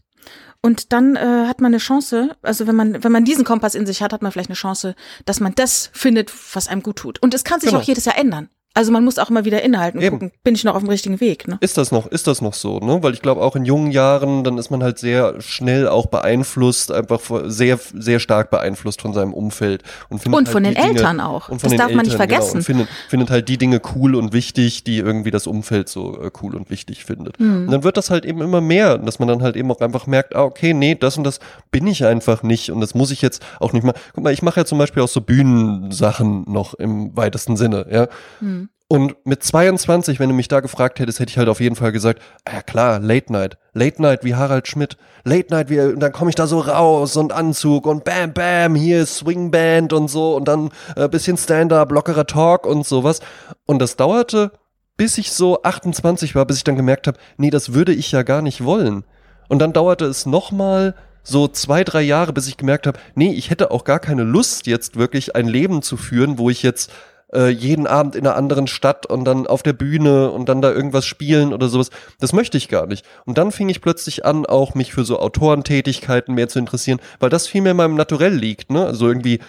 [0.61, 3.85] Und dann äh, hat man eine Chance, also wenn man, wenn man diesen Kompass in
[3.85, 4.95] sich hat, hat man vielleicht eine Chance,
[5.25, 7.21] dass man das findet, was einem gut tut.
[7.21, 7.81] Und es kann sich genau.
[7.81, 8.49] auch jedes Jahr ändern.
[8.75, 10.19] Also man muss auch immer wieder innehalten und Eben.
[10.19, 11.47] gucken, bin ich noch auf dem richtigen Weg.
[11.47, 11.57] Ne?
[11.61, 13.03] Ist das noch, ist das noch so, ne?
[13.03, 16.91] Weil ich glaube auch in jungen Jahren, dann ist man halt sehr schnell auch beeinflusst,
[16.91, 19.83] einfach sehr, sehr stark beeinflusst von seinem Umfeld.
[20.09, 21.49] Und, und halt von den Eltern Dinge, auch.
[21.49, 22.47] Und von das darf Eltern, man nicht vergessen.
[22.47, 26.19] Genau, und findet, findet halt die Dinge cool und wichtig, die irgendwie das Umfeld so
[26.19, 27.39] äh, cool und wichtig findet.
[27.39, 27.65] Mhm.
[27.65, 30.07] Und dann wird das halt eben immer mehr, dass man dann halt eben auch einfach
[30.07, 33.21] merkt, ah, okay, nee, das und das bin ich einfach nicht und das muss ich
[33.21, 33.93] jetzt auch nicht mal.
[34.15, 38.07] Guck mal, ich mache ja zum Beispiel auch so Bühnensachen noch im weitesten Sinne, ja.
[38.41, 38.62] Mhm.
[38.93, 41.91] Und mit 22, wenn du mich da gefragt hättest, hätte ich halt auf jeden Fall
[41.91, 43.57] gesagt, ja klar, Late Night.
[43.73, 44.97] Late Night wie Harald Schmidt.
[45.23, 48.75] Late Night wie, und dann komme ich da so raus und Anzug und bam, bam,
[48.75, 53.21] hier Swingband und so und dann äh, bisschen Stand-up, lockerer Talk und sowas.
[53.65, 54.51] Und das dauerte,
[54.95, 58.21] bis ich so 28 war, bis ich dann gemerkt habe, nee, das würde ich ja
[58.21, 59.05] gar nicht wollen.
[59.49, 63.49] Und dann dauerte es nochmal so zwei, drei Jahre, bis ich gemerkt habe, nee, ich
[63.49, 66.91] hätte auch gar keine Lust, jetzt wirklich ein Leben zu führen, wo ich jetzt
[67.33, 70.71] äh, jeden Abend in einer anderen Stadt und dann auf der Bühne und dann da
[70.71, 71.89] irgendwas spielen oder sowas.
[72.19, 73.05] Das möchte ich gar nicht.
[73.25, 77.29] Und dann fing ich plötzlich an, auch mich für so Autorentätigkeiten mehr zu interessieren, weil
[77.29, 78.85] das viel mehr in meinem Naturell liegt, ne?
[78.85, 79.39] Also irgendwie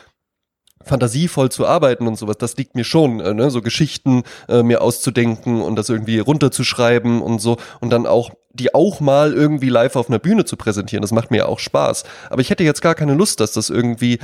[0.85, 3.51] fantasievoll zu arbeiten und sowas, das liegt mir schon, äh, ne?
[3.51, 8.75] so Geschichten äh, mir auszudenken und das irgendwie runterzuschreiben und so und dann auch die
[8.75, 12.05] auch mal irgendwie live auf einer Bühne zu präsentieren, das macht mir ja auch Spaß.
[12.31, 14.21] Aber ich hätte jetzt gar keine Lust, dass das irgendwie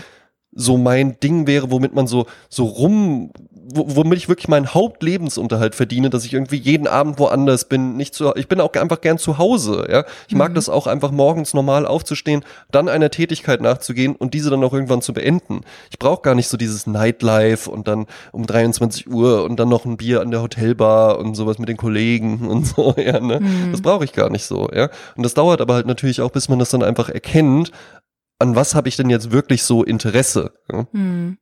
[0.52, 3.30] so mein Ding wäre, womit man so, so rum,
[3.72, 8.34] womit ich wirklich meinen Hauptlebensunterhalt verdiene, dass ich irgendwie jeden Abend woanders bin, nicht zu,
[8.34, 10.04] ich bin auch einfach gern zu Hause, ja.
[10.28, 10.54] Ich mag mhm.
[10.56, 15.02] das auch einfach morgens normal aufzustehen, dann einer Tätigkeit nachzugehen und diese dann auch irgendwann
[15.02, 15.60] zu beenden.
[15.90, 19.84] Ich brauche gar nicht so dieses Nightlife und dann um 23 Uhr und dann noch
[19.84, 23.40] ein Bier an der Hotelbar und sowas mit den Kollegen und so, ja, ne.
[23.40, 23.70] Mhm.
[23.70, 24.90] Das brauche ich gar nicht so, ja.
[25.16, 27.70] Und das dauert aber halt natürlich auch, bis man das dann einfach erkennt,
[28.40, 30.52] an was habe ich denn jetzt wirklich so Interesse?
[30.72, 31.38] Ja, hm.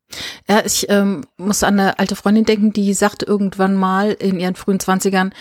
[0.48, 4.56] ja ich ähm, muss an eine alte Freundin denken, die sagte irgendwann mal in ihren
[4.56, 5.32] frühen Zwanzigern,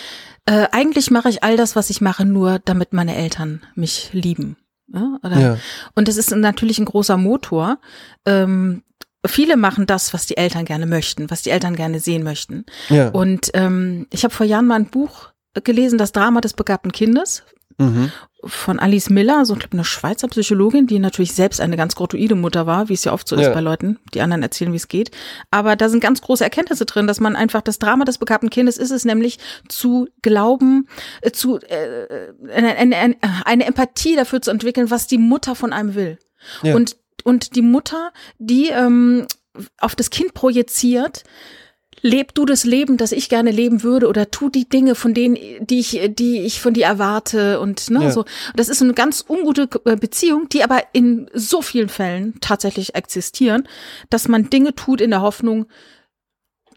[0.45, 4.57] äh, eigentlich mache ich all das, was ich mache, nur damit meine Eltern mich lieben.
[4.87, 5.57] Ja, ja.
[5.95, 7.79] Und das ist natürlich ein großer Motor.
[8.25, 8.83] Ähm,
[9.25, 12.65] viele machen das, was die Eltern gerne möchten, was die Eltern gerne sehen möchten.
[12.87, 13.09] Ja.
[13.09, 15.29] Und ähm, ich habe vor Jahren mal ein Buch
[15.63, 17.43] gelesen, das Drama des begabten Kindes
[17.77, 18.11] Mhm.
[18.43, 22.87] Von Alice Miller, so eine Schweizer Psychologin, die natürlich selbst eine ganz grottoide Mutter war,
[22.87, 23.41] wie es ja oft so ja.
[23.41, 25.11] ist bei Leuten, die anderen erzählen, wie es geht.
[25.51, 28.77] Aber da sind ganz große Erkenntnisse drin, dass man einfach das Drama des begabten Kindes
[28.77, 30.87] ist es nämlich zu glauben,
[31.21, 33.15] äh, zu äh, eine, eine,
[33.45, 36.17] eine Empathie dafür zu entwickeln, was die Mutter von einem will.
[36.63, 36.75] Ja.
[36.75, 39.27] Und und die Mutter, die ähm,
[39.79, 41.23] auf das Kind projiziert,
[42.07, 45.37] leb du das Leben, das ich gerne leben würde oder tu die Dinge, von denen,
[45.59, 48.11] die ich, die ich von dir erwarte und ne, ja.
[48.11, 48.25] so.
[48.55, 53.67] Das ist eine ganz ungute äh, Beziehung, die aber in so vielen Fällen tatsächlich existieren,
[54.09, 55.67] dass man Dinge tut in der Hoffnung,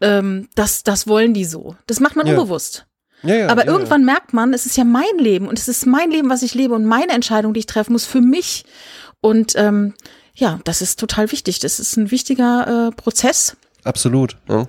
[0.01, 1.75] ähm, dass das wollen die so.
[1.87, 2.33] Das macht man ja.
[2.33, 2.85] unbewusst.
[3.23, 6.09] Ja, ja, aber irgendwann merkt man, es ist ja mein Leben und es ist mein
[6.09, 8.65] Leben, was ich lebe und meine Entscheidung, die ich treffen muss für mich.
[9.21, 9.93] Und ähm,
[10.33, 11.59] ja, das ist total wichtig.
[11.59, 13.55] Das ist ein wichtiger äh, Prozess.
[13.83, 14.37] Absolut.
[14.49, 14.65] Ja.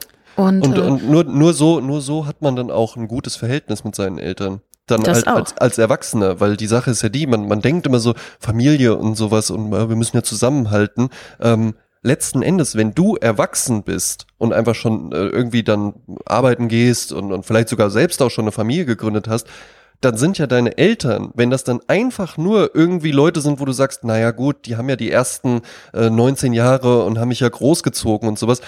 [0.48, 3.36] Und, und, äh, und nur, nur, so, nur so hat man dann auch ein gutes
[3.36, 7.26] Verhältnis mit seinen Eltern dann halt als, als Erwachsener, weil die Sache ist ja die,
[7.26, 11.10] man, man denkt immer so Familie und sowas und äh, wir müssen ja zusammenhalten.
[11.40, 15.94] Ähm, letzten Endes, wenn du erwachsen bist und einfach schon äh, irgendwie dann
[16.26, 19.46] arbeiten gehst und, und vielleicht sogar selbst auch schon eine Familie gegründet hast,
[20.04, 23.72] dann sind ja deine Eltern, wenn das dann einfach nur irgendwie Leute sind, wo du
[23.72, 25.62] sagst, naja gut, die haben ja die ersten
[25.94, 28.60] äh, 19 Jahre und haben mich ja großgezogen und sowas.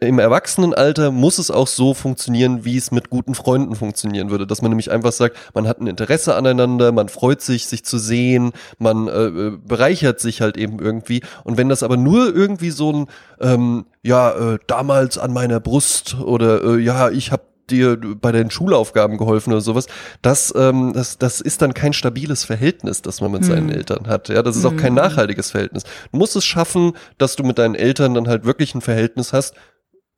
[0.00, 4.46] Im Erwachsenenalter muss es auch so funktionieren, wie es mit guten Freunden funktionieren würde.
[4.46, 7.98] Dass man nämlich einfach sagt, man hat ein Interesse aneinander, man freut sich, sich zu
[7.98, 11.22] sehen, man äh, äh bereichert sich halt eben irgendwie.
[11.44, 13.06] Und wenn das aber nur irgendwie so ein,
[13.40, 18.50] ähm, ja, äh, damals an meiner Brust oder äh, ja, ich habe dir bei den
[18.50, 19.86] Schulaufgaben geholfen oder sowas,
[20.20, 23.48] das, ähm, das, das ist dann kein stabiles Verhältnis, das man mit hm.
[23.48, 24.28] seinen Eltern hat.
[24.28, 24.96] Ja, das ist auch kein hm.
[24.96, 25.84] nachhaltiges Verhältnis.
[26.10, 29.54] Du musst es schaffen, dass du mit deinen Eltern dann halt wirklich ein Verhältnis hast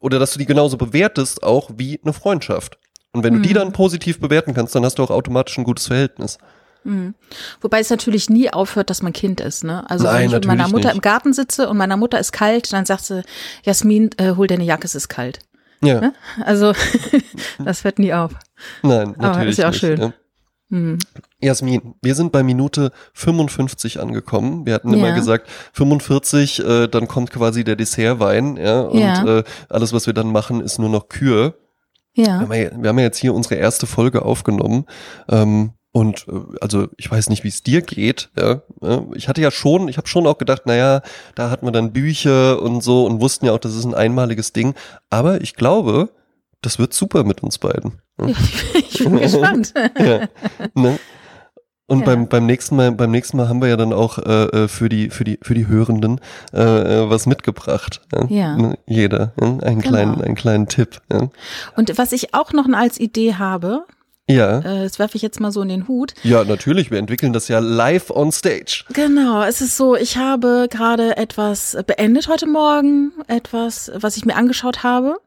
[0.01, 2.79] oder dass du die genauso bewertest, auch wie eine Freundschaft.
[3.13, 3.43] Und wenn hm.
[3.43, 6.39] du die dann positiv bewerten kannst, dann hast du auch automatisch ein gutes Verhältnis.
[6.85, 7.15] Mhm.
[7.61, 9.65] Wobei es natürlich nie aufhört, dass man Kind ist.
[9.65, 9.89] Ne?
[9.91, 10.97] Also Nein, wenn ich mit meiner Mutter nicht.
[10.97, 13.23] im Garten sitze und meiner Mutter ist kalt, dann sagt sie,
[13.63, 15.41] Jasmin, äh, hol deine Jacke, es ist kalt.
[15.87, 16.01] Ja.
[16.01, 16.15] Ne?
[16.45, 16.73] Also
[17.65, 18.33] das hört nie auf.
[18.83, 20.01] Nein, natürlich Aber ist ja auch nicht, schön.
[20.01, 20.13] Ja.
[20.71, 20.99] Hm.
[21.41, 24.65] Jasmin, wir sind bei Minute 55 angekommen.
[24.67, 24.97] Wir hatten ja.
[24.97, 29.39] immer gesagt 45, äh, dann kommt quasi der Dessertwein, ja, und ja.
[29.39, 31.55] Äh, alles, was wir dann machen, ist nur noch Kür.
[32.15, 32.25] Ja.
[32.25, 34.87] Wir haben ja, wir haben ja jetzt hier unsere erste Folge aufgenommen.
[35.29, 38.29] Ähm, und äh, also ich weiß nicht, wie es dir geht.
[38.37, 38.63] Ja.
[39.15, 41.03] Ich hatte ja schon, ich habe schon auch gedacht, naja,
[41.37, 44.53] da hatten wir dann Bücher und so und wussten ja auch, das ist ein einmaliges
[44.53, 44.75] Ding.
[45.09, 46.11] Aber ich glaube,
[46.63, 48.03] das wird super mit uns beiden.
[48.75, 49.75] Ich bin gespannt.
[49.99, 50.29] ja.
[50.75, 50.99] Ne?
[51.87, 52.07] Und ja.
[52.07, 54.89] beim, beim nächsten Mal, beim nächsten Mal haben wir ja dann auch äh, äh für
[54.89, 56.21] die für die für die Hörenden
[56.53, 58.01] äh, äh was mitgebracht.
[58.13, 58.27] Ja.
[58.29, 58.57] ja.
[58.57, 58.79] Ne?
[58.87, 59.47] Jeder ja?
[59.47, 59.81] einen genau.
[59.81, 61.01] kleinen einen kleinen Tipp.
[61.13, 61.29] Ja.
[61.77, 63.85] Und was ich auch noch als Idee habe,
[64.29, 64.59] ja.
[64.59, 66.15] Äh, das werfe ich jetzt mal so in den Hut.
[66.23, 66.91] Ja, natürlich.
[66.91, 68.85] Wir entwickeln das ja live on stage.
[68.93, 69.43] Genau.
[69.43, 74.83] Es ist so, ich habe gerade etwas beendet heute Morgen, etwas, was ich mir angeschaut
[74.83, 75.19] habe.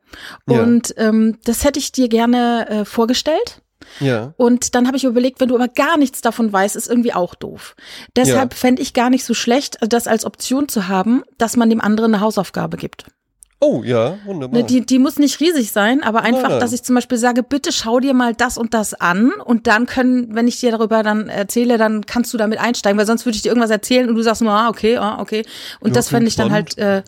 [0.45, 1.09] Und ja.
[1.09, 3.61] ähm, das hätte ich dir gerne äh, vorgestellt.
[3.99, 4.33] Ja.
[4.37, 7.35] Und dann habe ich überlegt, wenn du aber gar nichts davon weißt, ist irgendwie auch
[7.35, 7.75] doof.
[8.15, 8.57] Deshalb ja.
[8.57, 12.13] fände ich gar nicht so schlecht, das als Option zu haben, dass man dem anderen
[12.13, 13.05] eine Hausaufgabe gibt.
[13.59, 14.59] Oh ja, wunderbar.
[14.59, 16.59] Ne, die, die muss nicht riesig sein, aber einfach, ja.
[16.59, 19.87] dass ich zum Beispiel sage, bitte schau dir mal das und das an und dann
[19.87, 23.35] können, wenn ich dir darüber dann erzähle, dann kannst du damit einsteigen, weil sonst würde
[23.35, 25.43] ich dir irgendwas erzählen und du sagst nur, ah, okay, ah, okay.
[25.79, 27.01] Und ja, das fände ich dann halt äh,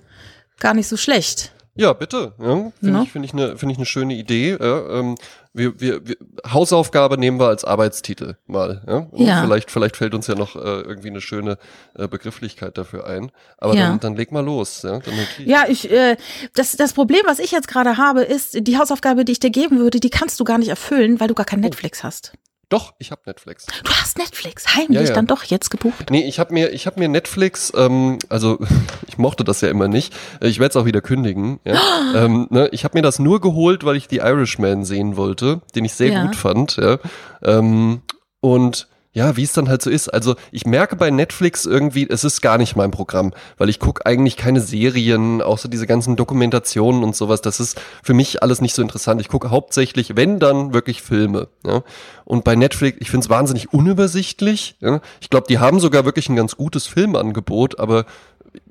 [0.60, 1.52] gar nicht so schlecht.
[1.80, 2.34] Ja, bitte.
[2.40, 3.04] Ja, Finde no?
[3.04, 4.58] ich, find ich eine find ich eine schöne Idee.
[4.60, 5.16] Ja, ähm,
[5.54, 6.18] wir, wir, wir,
[6.52, 8.82] Hausaufgabe nehmen wir als Arbeitstitel mal.
[8.86, 9.08] Ja?
[9.14, 9.42] ja.
[9.44, 11.58] Vielleicht, vielleicht fällt uns ja noch äh, irgendwie eine schöne
[11.96, 13.32] äh, Begrifflichkeit dafür ein.
[13.58, 13.88] Aber ja.
[13.88, 14.82] dann, dann leg mal los.
[14.84, 15.00] Ja,
[15.46, 16.18] ja ich, äh,
[16.54, 19.80] das, das Problem, was ich jetzt gerade habe, ist, die Hausaufgabe, die ich dir geben
[19.80, 21.64] würde, die kannst du gar nicht erfüllen, weil du gar kein oh.
[21.64, 22.34] Netflix hast.
[22.70, 23.66] Doch, ich habe Netflix.
[23.84, 25.14] Du hast Netflix heimlich ja, ja.
[25.14, 26.12] dann doch jetzt gebucht?
[26.12, 28.60] Nee, ich habe mir, ich habe mir Netflix, ähm, also
[29.08, 30.14] ich mochte das ja immer nicht.
[30.40, 31.60] Ich werde es auch wieder kündigen.
[31.66, 31.82] Ja.
[32.16, 35.86] ähm, ne, ich habe mir das nur geholt, weil ich The Irishman sehen wollte, den
[35.86, 36.78] ich sehr gut fand.
[36.78, 37.00] Ja.
[37.42, 38.02] Ähm,
[38.40, 40.10] und ja, wie es dann halt so ist.
[40.10, 44.06] Also ich merke bei Netflix irgendwie, es ist gar nicht mein Programm, weil ich gucke
[44.06, 47.42] eigentlich keine Serien, außer diese ganzen Dokumentationen und sowas.
[47.42, 49.20] Das ist für mich alles nicht so interessant.
[49.20, 51.48] Ich gucke hauptsächlich, wenn dann, wirklich Filme.
[51.66, 51.82] Ja?
[52.24, 54.78] Und bei Netflix, ich finde es wahnsinnig unübersichtlich.
[54.80, 55.02] Ja?
[55.22, 58.06] Ich glaube, die haben sogar wirklich ein ganz gutes Filmangebot, aber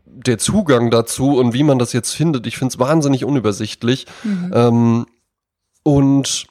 [0.04, 4.06] der Zugang dazu und wie man das jetzt findet, ich finde es wahnsinnig unübersichtlich.
[4.22, 4.52] Mhm.
[4.54, 5.06] Ähm,
[5.82, 6.46] und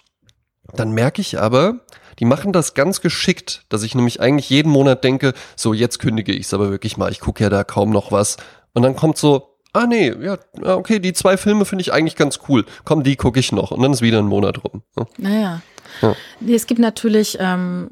[0.73, 1.79] dann merke ich aber,
[2.19, 6.33] die machen das ganz geschickt, dass ich nämlich eigentlich jeden Monat denke, so jetzt kündige
[6.33, 8.37] ich es aber wirklich mal, ich gucke ja da kaum noch was.
[8.73, 12.39] Und dann kommt so, ah nee, ja, okay, die zwei Filme finde ich eigentlich ganz
[12.49, 12.65] cool.
[12.83, 13.71] Komm, die gucke ich noch.
[13.71, 14.83] Und dann ist wieder ein Monat rum.
[15.17, 15.61] Naja.
[16.01, 16.15] Ja.
[16.39, 17.89] Nee, es gibt natürlich ähm,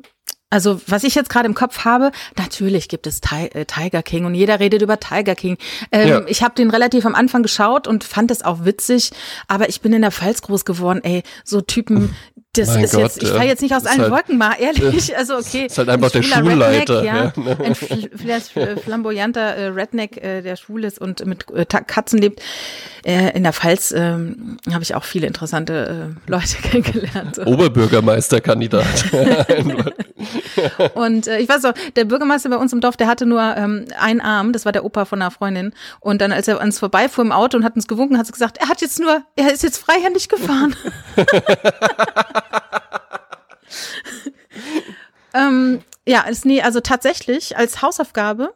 [0.56, 4.36] also was ich jetzt gerade im Kopf habe, natürlich gibt es äh, Tiger King und
[4.36, 5.58] jeder redet über Tiger King.
[5.92, 6.22] Ähm, ja.
[6.28, 9.12] Ich habe den relativ am Anfang geschaut und fand es auch witzig,
[9.48, 12.16] aber ich bin in der Pfalz groß geworden, ey, so Typen,
[12.58, 15.16] das mein ist Gott, jetzt, ich fahre jetzt nicht aus allen halt, Wolken mal, ehrlich.
[15.18, 15.66] Also okay.
[15.66, 17.02] Ist halt einfach der Schulleiter.
[17.02, 17.34] Redneck, ja.
[17.36, 17.58] ja.
[17.64, 22.42] Ein fl flamboyanter äh, Redneck, äh, der schwul ist und mit äh, Katzen lebt.
[23.06, 27.36] Äh, in der Pfalz ähm, habe ich auch viele interessante äh, Leute kennengelernt.
[27.36, 27.44] So.
[27.44, 28.86] Oberbürgermeisterkandidat.
[30.96, 33.86] und äh, ich weiß auch, der Bürgermeister bei uns im Dorf, der hatte nur ähm,
[34.00, 35.74] einen Arm, das war der Opa von einer Freundin.
[36.00, 38.58] Und dann, als er uns vorbeifuhr im Auto und hat uns gewunken, hat sie gesagt,
[38.58, 40.76] er hat jetzt nur, er ist jetzt freihändig gefahren.
[45.34, 48.54] ähm, ja, ist, nee, also tatsächlich als Hausaufgabe.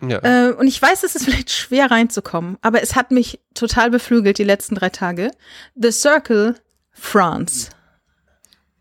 [0.00, 0.18] Ja.
[0.22, 4.38] Äh, und ich weiß, es ist vielleicht schwer reinzukommen, aber es hat mich total beflügelt
[4.38, 5.30] die letzten drei Tage.
[5.74, 6.54] The Circle
[6.92, 7.70] France.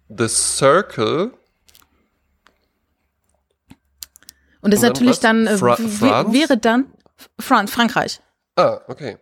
[0.10, 1.32] The Circle.
[4.62, 5.20] Und das ist natürlich was?
[5.20, 6.86] dann, äh, Fra wäre dann
[7.40, 8.22] Fran Frankreich.
[8.56, 9.18] Ah, okay.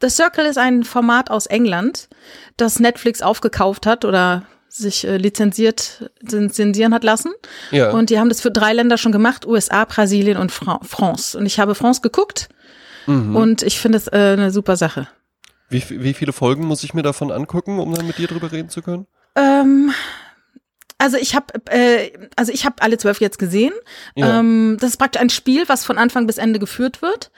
[0.00, 2.08] The Circle ist ein Format aus England,
[2.56, 7.32] das Netflix aufgekauft hat oder sich äh, lizenziert, lizenzieren hat lassen.
[7.70, 7.90] Ja.
[7.90, 11.38] Und die haben das für drei Länder schon gemacht, USA, Brasilien und Fra France.
[11.38, 12.48] Und ich habe France geguckt
[13.06, 13.36] mhm.
[13.36, 15.08] und ich finde es äh, eine super Sache.
[15.70, 18.68] Wie, wie viele Folgen muss ich mir davon angucken, um dann mit dir drüber reden
[18.68, 19.06] zu können?
[19.36, 19.92] Ähm,
[21.04, 23.74] also ich habe äh, also ich habe alle zwölf jetzt gesehen.
[24.16, 24.40] Ja.
[24.40, 27.30] Ähm, das ist praktisch ein Spiel, was von Anfang bis Ende geführt wird.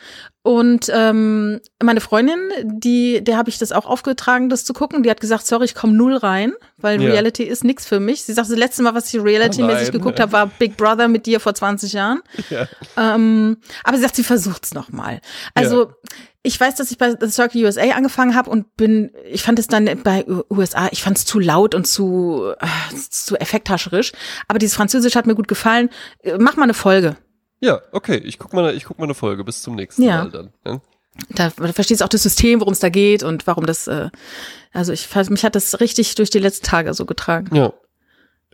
[0.42, 5.02] Und ähm, meine Freundin, die, der habe ich das auch aufgetragen, das zu gucken.
[5.02, 7.10] Die hat gesagt, sorry, ich komme null rein, weil ja.
[7.10, 8.22] Reality ist nix für mich.
[8.22, 11.26] Sie sagt, das letzte Mal, was ich Reality-mäßig oh geguckt habe, war Big Brother mit
[11.26, 12.22] dir vor 20 Jahren.
[12.50, 12.68] Ja.
[12.96, 15.20] Ähm, aber sie sagt, sie versucht's noch mal.
[15.54, 15.90] Also
[16.46, 19.66] ich weiß, dass ich bei The Circle USA angefangen habe und bin, ich fand es
[19.66, 24.12] dann bei USA, ich fand es zu laut und zu, äh, zu effekthascherisch.
[24.46, 25.90] Aber dieses Französisch hat mir gut gefallen.
[26.22, 27.16] Äh, mach mal eine Folge.
[27.60, 28.18] Ja, okay.
[28.18, 29.42] Ich guck mal, ich guck mal eine Folge.
[29.42, 30.24] Bis zum nächsten ja.
[30.24, 30.52] Mal dann.
[30.64, 30.80] Ja?
[31.30, 34.10] Da, da verstehst du auch das System, worum es da geht und warum das, äh,
[34.72, 37.54] also ich mich hat das richtig durch die letzten Tage so getragen.
[37.56, 37.72] Ja.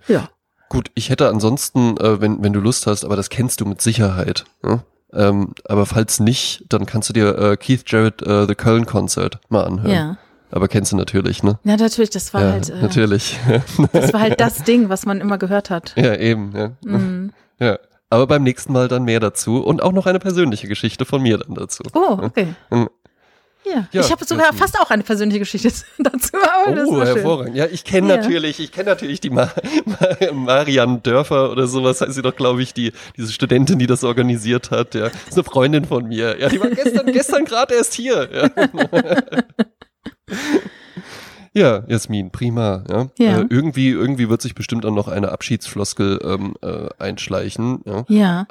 [0.08, 0.30] Ja.
[0.70, 3.82] Gut, ich hätte ansonsten, äh, wenn, wenn du Lust hast, aber das kennst du mit
[3.82, 4.44] Sicherheit.
[4.64, 4.82] Ja?
[5.14, 9.38] Ähm, aber falls nicht, dann kannst du dir äh, Keith Jarrett äh, The Köln Concert
[9.48, 9.92] mal anhören.
[9.92, 10.16] Ja.
[10.50, 11.58] Aber kennst du natürlich, ne?
[11.64, 12.70] Ja, natürlich, das war ja, halt.
[12.70, 13.38] Äh, natürlich.
[13.92, 15.94] das war halt das Ding, was man immer gehört hat.
[15.96, 16.72] Ja, eben, ja.
[16.84, 17.32] Mhm.
[17.58, 17.78] Ja.
[18.10, 21.38] Aber beim nächsten Mal dann mehr dazu und auch noch eine persönliche Geschichte von mir
[21.38, 21.82] dann dazu.
[21.94, 22.48] Oh, okay.
[23.64, 26.36] Ja, ja, ich habe sogar fast auch eine persönliche Geschichte dazu.
[26.66, 27.56] Oh, hervorragend.
[27.56, 28.16] Ja, ich kenne ja.
[28.16, 29.52] natürlich, ich kenne natürlich die Ma
[29.84, 34.02] Ma Marian Dörfer oder sowas heißt sie doch, glaube ich, die diese Studentin, die das
[34.02, 34.94] organisiert hat.
[34.94, 36.38] Ja, ist eine Freundin von mir.
[36.40, 38.28] Ja, die war gestern gestern gerade erst hier.
[38.32, 38.50] Ja.
[41.54, 42.82] Ja, Jasmin, prima.
[42.88, 43.08] Ja.
[43.18, 43.40] ja.
[43.40, 47.80] Äh, irgendwie, irgendwie wird sich bestimmt auch noch eine Abschiedsfloskel ähm, äh, einschleichen.
[47.84, 48.04] Ja.
[48.08, 48.46] ja.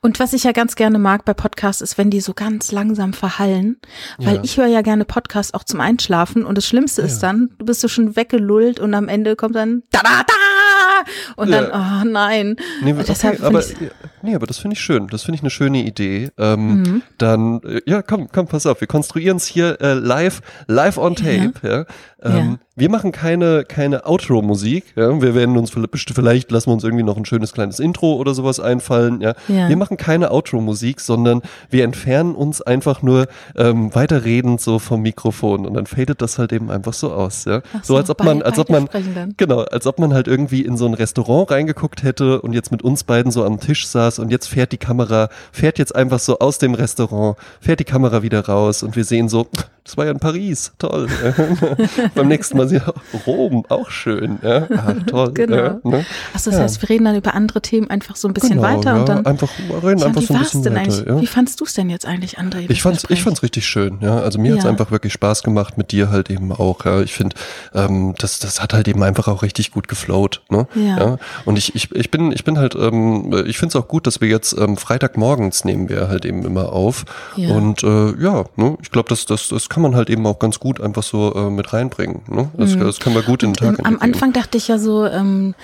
[0.00, 3.12] Und was ich ja ganz gerne mag bei Podcasts, ist, wenn die so ganz langsam
[3.12, 3.76] verhallen.
[4.18, 4.44] Weil ja.
[4.44, 6.44] ich höre ja gerne Podcasts auch zum Einschlafen.
[6.46, 9.82] Und das Schlimmste ist dann, du bist so schon weggelullt und am Ende kommt dann
[9.90, 10.34] da da da
[11.36, 12.56] und dann, oh nein.
[12.82, 13.62] Nee, okay, aber,
[14.22, 15.08] nee, aber das finde ich schön.
[15.08, 16.30] Das finde ich eine schöne Idee.
[16.38, 17.02] Ähm, mhm.
[17.18, 18.80] Dann, äh, ja, komm, komm, pass auf.
[18.80, 21.52] Wir konstruieren es hier äh, live, live on tape.
[21.62, 21.78] Ja.
[21.78, 21.86] ja.
[22.22, 22.58] Ähm, ja.
[22.78, 24.84] Wir machen keine, keine Outro-Musik.
[24.96, 25.20] Ja?
[25.22, 25.72] Wir werden uns
[26.14, 29.22] vielleicht lassen wir uns irgendwie noch ein schönes kleines Intro oder sowas einfallen.
[29.22, 29.34] Ja?
[29.48, 29.68] ja.
[29.68, 31.40] Wir machen keine Outro-Musik, sondern
[31.70, 36.52] wir entfernen uns einfach nur ähm, weiterredend so vom Mikrofon und dann fadet das halt
[36.52, 37.46] eben einfach so aus.
[37.46, 37.62] Ja?
[37.82, 38.88] so, so als ob man, als ob man,
[39.36, 42.82] genau, als ob man halt irgendwie in so ein Restaurant reingeguckt hätte und jetzt mit
[42.82, 46.38] uns beiden so am Tisch saß und jetzt fährt die Kamera, fährt jetzt einfach so
[46.38, 49.48] aus dem Restaurant, fährt die Kamera wieder raus und wir sehen so,
[49.86, 51.06] das war ja in Paris, toll.
[52.16, 52.80] Beim nächsten Mal sie
[53.24, 54.40] Rom, auch schön.
[54.42, 55.32] Ja, Ach, toll.
[55.32, 55.56] genau.
[55.56, 56.04] Ja, ne?
[56.34, 56.64] Achso, das ja.
[56.64, 59.08] heißt, wir reden dann über andere Themen einfach so ein bisschen genau, weiter ja, und
[59.08, 61.06] dann einfach reden ja, einfach so ein bisschen denn weiter.
[61.06, 61.20] Ja.
[61.20, 62.68] Wie fandst du es denn jetzt eigentlich, André?
[62.68, 63.98] Ich fand's, ich fand's richtig schön.
[64.00, 64.56] Ja, also mir ja.
[64.56, 66.84] hat's einfach wirklich Spaß gemacht mit dir halt eben auch.
[66.84, 67.36] Ja, ich finde,
[67.72, 70.42] ähm, das, das hat halt eben einfach auch richtig gut geflowt.
[70.48, 70.66] Ne?
[70.74, 70.98] Ja.
[70.98, 71.16] ja.
[71.44, 74.20] Und ich, ich, ich bin, ich bin halt, ähm, ich finde es auch gut, dass
[74.20, 77.04] wir jetzt ähm, Freitagmorgens nehmen wir halt eben immer auf.
[77.36, 77.50] Ja.
[77.50, 80.58] Und äh, ja, ne, ich glaube, das, das, das kann man halt eben auch ganz
[80.58, 82.22] gut einfach so äh, mit reinbringen.
[82.28, 82.48] Ne?
[82.56, 82.80] Das, mhm.
[82.80, 85.54] das können wir gut in den Tag Am Anfang dachte ich ja so, ähm,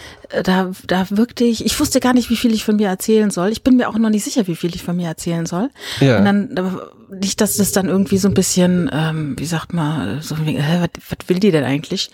[0.44, 3.50] da, da wirkte ich, ich wusste gar nicht, wie viel ich von mir erzählen soll.
[3.50, 5.70] Ich bin mir auch noch nicht sicher, wie viel ich von mir erzählen soll.
[6.00, 6.18] Ja.
[6.18, 6.80] Und dann,
[7.20, 10.90] nicht, dass das dann irgendwie so ein bisschen, ähm, wie sagt man, so äh, was,
[11.08, 12.10] was will die denn eigentlich?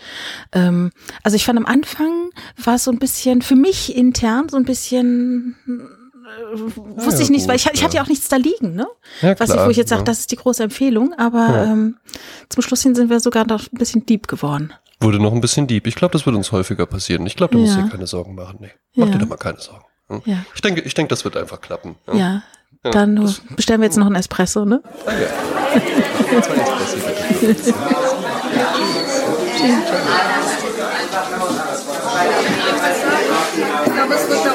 [0.53, 0.91] Ähm,
[1.23, 4.65] also ich fand am Anfang war es so ein bisschen, für mich intern so ein
[4.65, 5.55] bisschen
[6.77, 8.87] wusste ja, ich nicht, gut, weil ich, ich hatte ja auch nichts da liegen, ne?
[9.21, 11.65] Ja, klar, Was ich, wo ich jetzt sage, das ist die große Empfehlung, aber ja.
[11.65, 11.97] ähm,
[12.49, 14.73] zum Schluss hin sind wir sogar noch ein bisschen deep geworden.
[15.01, 15.87] Wurde noch ein bisschen deep.
[15.87, 17.25] Ich glaube, das wird uns häufiger passieren.
[17.27, 18.59] Ich glaube, da musst du dir keine Sorgen machen.
[18.61, 19.85] Nee, mach dir da mal keine Sorgen.
[20.09, 20.23] Hm?
[20.25, 20.45] Ja.
[20.55, 21.95] Ich denke, ich denke, das wird einfach klappen.
[22.09, 22.15] Ja.
[22.15, 22.43] ja.
[22.91, 24.83] Dann das, bestellen wir jetzt noch einen Espresso, ne?
[25.07, 26.41] Ah, ja.
[26.43, 26.97] Zwei Espresso,
[27.47, 27.75] bitte.
[34.31, 34.48] Ich